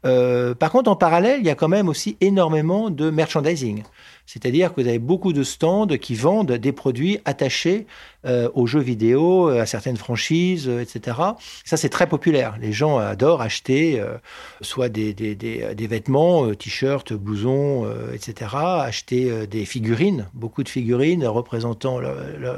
Euh, 0.05 0.53
par 0.53 0.71
contre, 0.71 0.91
en 0.91 0.95
parallèle, 0.95 1.39
il 1.39 1.47
y 1.47 1.49
a 1.49 1.55
quand 1.55 1.67
même 1.67 1.89
aussi 1.89 2.17
énormément 2.21 2.91
de 2.91 3.09
merchandising. 3.09 3.81
C'est-à-dire 4.27 4.73
que 4.73 4.81
vous 4.81 4.87
avez 4.87 4.99
beaucoup 4.99 5.31
de 5.31 5.41
stands 5.41 5.87
qui 5.87 6.13
vendent 6.13 6.51
des 6.51 6.73
produits 6.73 7.19
attachés 7.25 7.87
euh, 8.25 8.49
aux 8.55 8.67
jeux 8.67 8.81
vidéo, 8.81 9.49
euh, 9.49 9.61
à 9.61 9.65
certaines 9.65 9.95
franchises, 9.95 10.67
euh, 10.67 10.81
etc. 10.81 11.17
Ça, 11.63 11.77
c'est 11.77 11.87
très 11.87 12.07
populaire. 12.07 12.57
Les 12.59 12.73
gens 12.73 12.97
adorent 12.97 13.41
acheter 13.41 14.03
soit 14.59 14.89
des, 14.89 15.13
vêtements, 15.89 16.53
t-shirts, 16.53 17.13
blousons, 17.13 17.89
etc. 18.13 18.51
Acheter 18.53 19.47
des 19.47 19.63
figurines, 19.65 20.27
beaucoup 20.33 20.63
de 20.63 20.69
figurines 20.69 21.25
représentant 21.25 21.99
le, 21.99 22.09
le, 22.37 22.53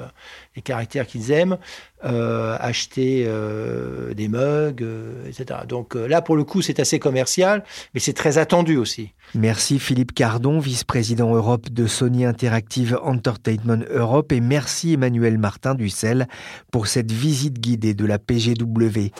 les 0.56 0.62
caractères 0.62 1.08
qu'ils 1.08 1.32
aiment, 1.32 1.58
euh, 2.04 2.58
acheter 2.60 3.26
euh, 3.28 4.14
des 4.14 4.28
mugs, 4.28 4.82
euh, 4.82 5.28
etc. 5.28 5.62
Donc 5.68 5.96
là, 5.96 6.22
pour 6.22 6.36
le 6.36 6.44
coup, 6.44 6.62
c'est 6.62 6.80
assez 6.80 7.00
commercial, 7.00 7.64
mais 7.94 8.00
c'est 8.00 8.14
très 8.14 8.38
attendu 8.38 8.78
aussi. 8.78 9.14
Merci 9.36 9.80
Philippe 9.80 10.14
Cardon, 10.14 10.60
vice-président 10.60 11.34
Europe 11.36 11.70
de 11.70 11.88
Sony 11.88 12.26
Interactive 12.26 13.00
Entertainment 13.04 13.84
Europe, 13.92 14.32
et 14.32 14.42
merci 14.42 14.94
Emmanuel 14.94 15.38
Martin 15.38 15.76
Dussel 15.76 16.28
pour 16.72 16.88
cette 16.88 17.12
visite 17.12 17.60
guidée 17.60 17.94
de 17.94 18.06
la 18.06 18.18
PGW. 18.18 19.12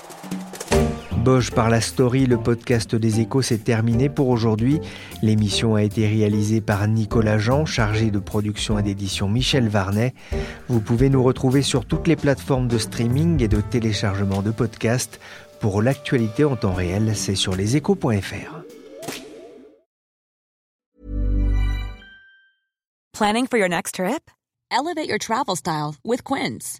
Par 1.56 1.70
la 1.70 1.80
story, 1.80 2.26
le 2.26 2.38
podcast 2.38 2.96
des 2.96 3.20
échos 3.20 3.44
s'est 3.44 3.60
terminé 3.60 4.10
pour 4.10 4.30
aujourd'hui. 4.30 4.80
L'émission 5.22 5.76
a 5.76 5.84
été 5.84 6.08
réalisée 6.08 6.60
par 6.60 6.88
Nicolas 6.88 7.38
Jean, 7.38 7.66
chargé 7.66 8.10
de 8.10 8.18
production 8.18 8.80
et 8.80 8.84
d'édition 8.84 9.30
Michel 9.30 9.70
Varnet. 9.70 10.16
Vous 10.70 10.82
pouvez 10.82 11.10
nous 11.10 11.22
retrouver 11.22 11.62
sur 11.62 11.86
toutes 11.86 12.08
les 12.08 12.16
plateformes 12.16 12.68
de 12.68 12.80
streaming 12.80 13.44
et 13.44 13.48
de 13.48 13.62
téléchargement 13.62 14.42
de 14.42 14.50
podcasts. 14.50 15.20
Pour 15.60 15.84
l'actualité 15.84 16.46
en 16.46 16.56
temps 16.56 16.74
réel, 16.74 17.12
c'est 17.16 17.36
sur 17.36 17.56
leséchos.fr. 17.56 18.64
Planning 23.14 23.46
for 23.48 23.60
your 23.60 23.70
next 23.70 23.96
trip? 23.96 24.32
Elevate 24.72 25.08
your 25.08 25.20
travel 25.20 25.56
style 25.56 25.96
with 26.04 26.24
Quince. 26.24 26.80